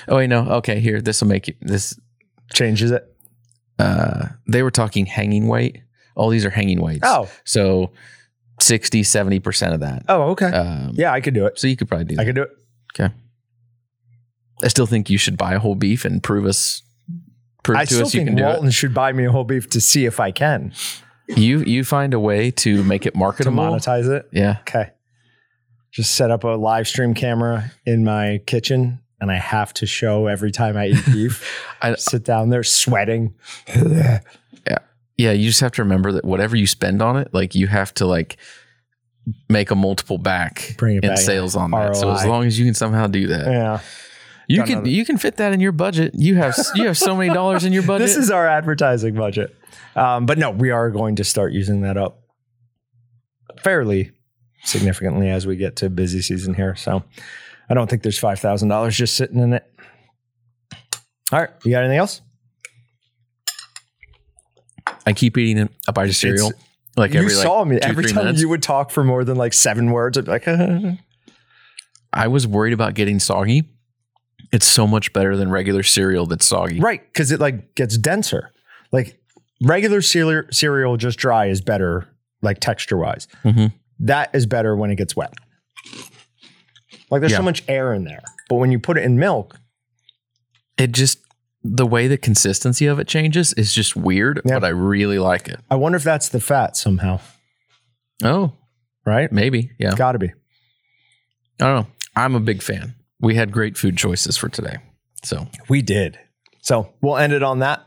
[0.09, 0.41] oh, wait, no.
[0.57, 1.01] Okay, here.
[1.01, 1.55] This will make you.
[1.61, 1.99] This
[2.53, 3.05] Changes it.
[3.79, 5.81] uh, they were talking hanging weight.
[6.15, 7.01] All these are hanging weights.
[7.03, 7.91] Oh, So
[8.61, 10.05] 60, 70% of that.
[10.09, 10.47] oh, okay.
[10.47, 11.59] Um, yeah, I could do it.
[11.59, 12.23] So you could probably do that.
[12.23, 12.51] I could do it.
[12.99, 13.13] Okay.
[14.63, 16.83] I still think you should buy a whole beef and prove us,
[17.65, 19.45] prove I to still us you think can do Walton should buy me a whole
[19.45, 21.03] beef to see if I can it.
[21.29, 23.57] You you find a way to make it marketable.
[23.65, 24.29] to monetize it.
[24.33, 24.59] Yeah.
[24.61, 24.91] Okay.
[25.91, 30.27] Just set up a live stream camera in my kitchen, and I have to show
[30.27, 31.67] every time I eat beef.
[31.81, 33.35] I, Sit down there sweating.
[33.75, 34.21] yeah.
[35.17, 37.95] Yeah, you just have to remember that whatever you spend on it, like you have
[37.95, 38.37] to like
[39.49, 41.19] make a multiple back Bring it in back.
[41.19, 41.95] sales on that.
[41.95, 43.79] So as long as you can somehow do that, Yeah.
[44.49, 46.15] you Got can another- you can fit that in your budget.
[46.17, 48.09] You have you have so many dollars in your budget.
[48.09, 49.55] This is our advertising budget.
[49.97, 52.21] Um, but no, we are going to start using that up
[53.61, 54.13] fairly
[54.65, 56.75] significantly as we get to busy season here.
[56.75, 57.05] So
[57.69, 59.65] I don't think there's five thousand dollars just sitting in it.
[61.33, 62.21] All right, you got anything else?
[65.07, 66.53] I keep eating a bite of cereal.
[66.97, 68.41] like you every like, saw me two, every time minutes.
[68.41, 70.19] you would talk for more than like seven words.
[70.19, 70.49] I'd be like,
[72.13, 73.65] I was worried about getting soggy.
[74.53, 76.81] It's so much better than regular cereal that's soggy.
[76.81, 78.53] right, because it like gets denser.
[78.93, 79.19] Like
[79.65, 82.09] regular cereal, cereal just dry is better,
[82.43, 83.27] like texture wise.
[83.45, 83.73] Mhm.
[84.01, 85.33] That is better when it gets wet.
[87.11, 87.39] Like there's Yeah.
[87.39, 89.59] so much air in there, but when you put it in milk,
[90.77, 91.21] It just
[91.63, 94.55] the way the consistency of it changes is just weird, Yeah.
[94.59, 95.61] but I really like it.
[95.71, 97.21] I wonder if that's the fat somehow.
[98.25, 98.53] Oh,
[99.07, 99.31] Right?
[99.31, 99.71] maybe.
[99.79, 99.95] Yeah.
[99.95, 100.33] Got to be.
[101.61, 101.87] I don't know.
[102.17, 102.97] I'm a big fan.
[103.21, 104.79] We had great food choices for today.
[105.23, 106.19] So We did.
[106.61, 107.81] So we'll end it on that.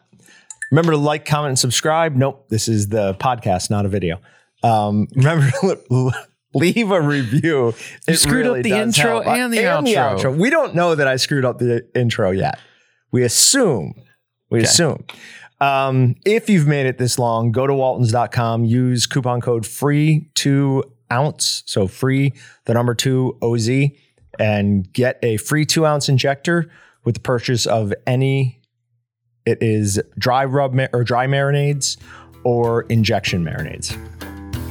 [0.72, 2.16] Remember to like, comment, and subscribe.
[2.16, 4.20] Nope, this is the podcast, not a video.
[4.64, 6.12] Um, remember to
[6.54, 7.68] leave a review.
[7.68, 7.74] You
[8.08, 9.28] It screwed up the intro help.
[9.28, 10.36] and the outro.
[10.36, 12.60] We don't know that I screwed up the intro yet.
[13.12, 13.94] We assume.
[14.50, 15.06] We assume.
[15.60, 20.84] Um, if you've made it this long, go to waltons.com, use coupon code free two
[21.12, 21.64] ounce.
[21.66, 22.34] So free,
[22.66, 23.70] the number two OZ,
[24.40, 26.70] and get a free two ounce injector
[27.04, 28.62] with the purchase of any.
[29.48, 31.96] It is dry rub ma- or dry marinades
[32.44, 33.96] or injection marinades.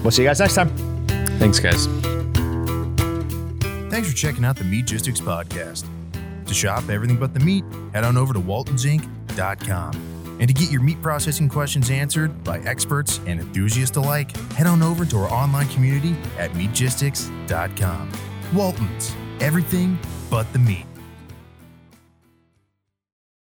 [0.02, 0.68] We'll see you guys next time.
[1.38, 1.86] thanks, guys.
[3.90, 5.86] Thanks for checking out the Meatgistics podcast.
[6.46, 7.64] To shop everything but the meat,
[7.94, 10.36] head on over to waltonsinc.com.
[10.38, 14.82] And to get your meat processing questions answered by experts and enthusiasts alike, head on
[14.82, 18.12] over to our online community at meatgistics.com.
[18.54, 19.98] Waltons, everything
[20.28, 20.84] but the meat.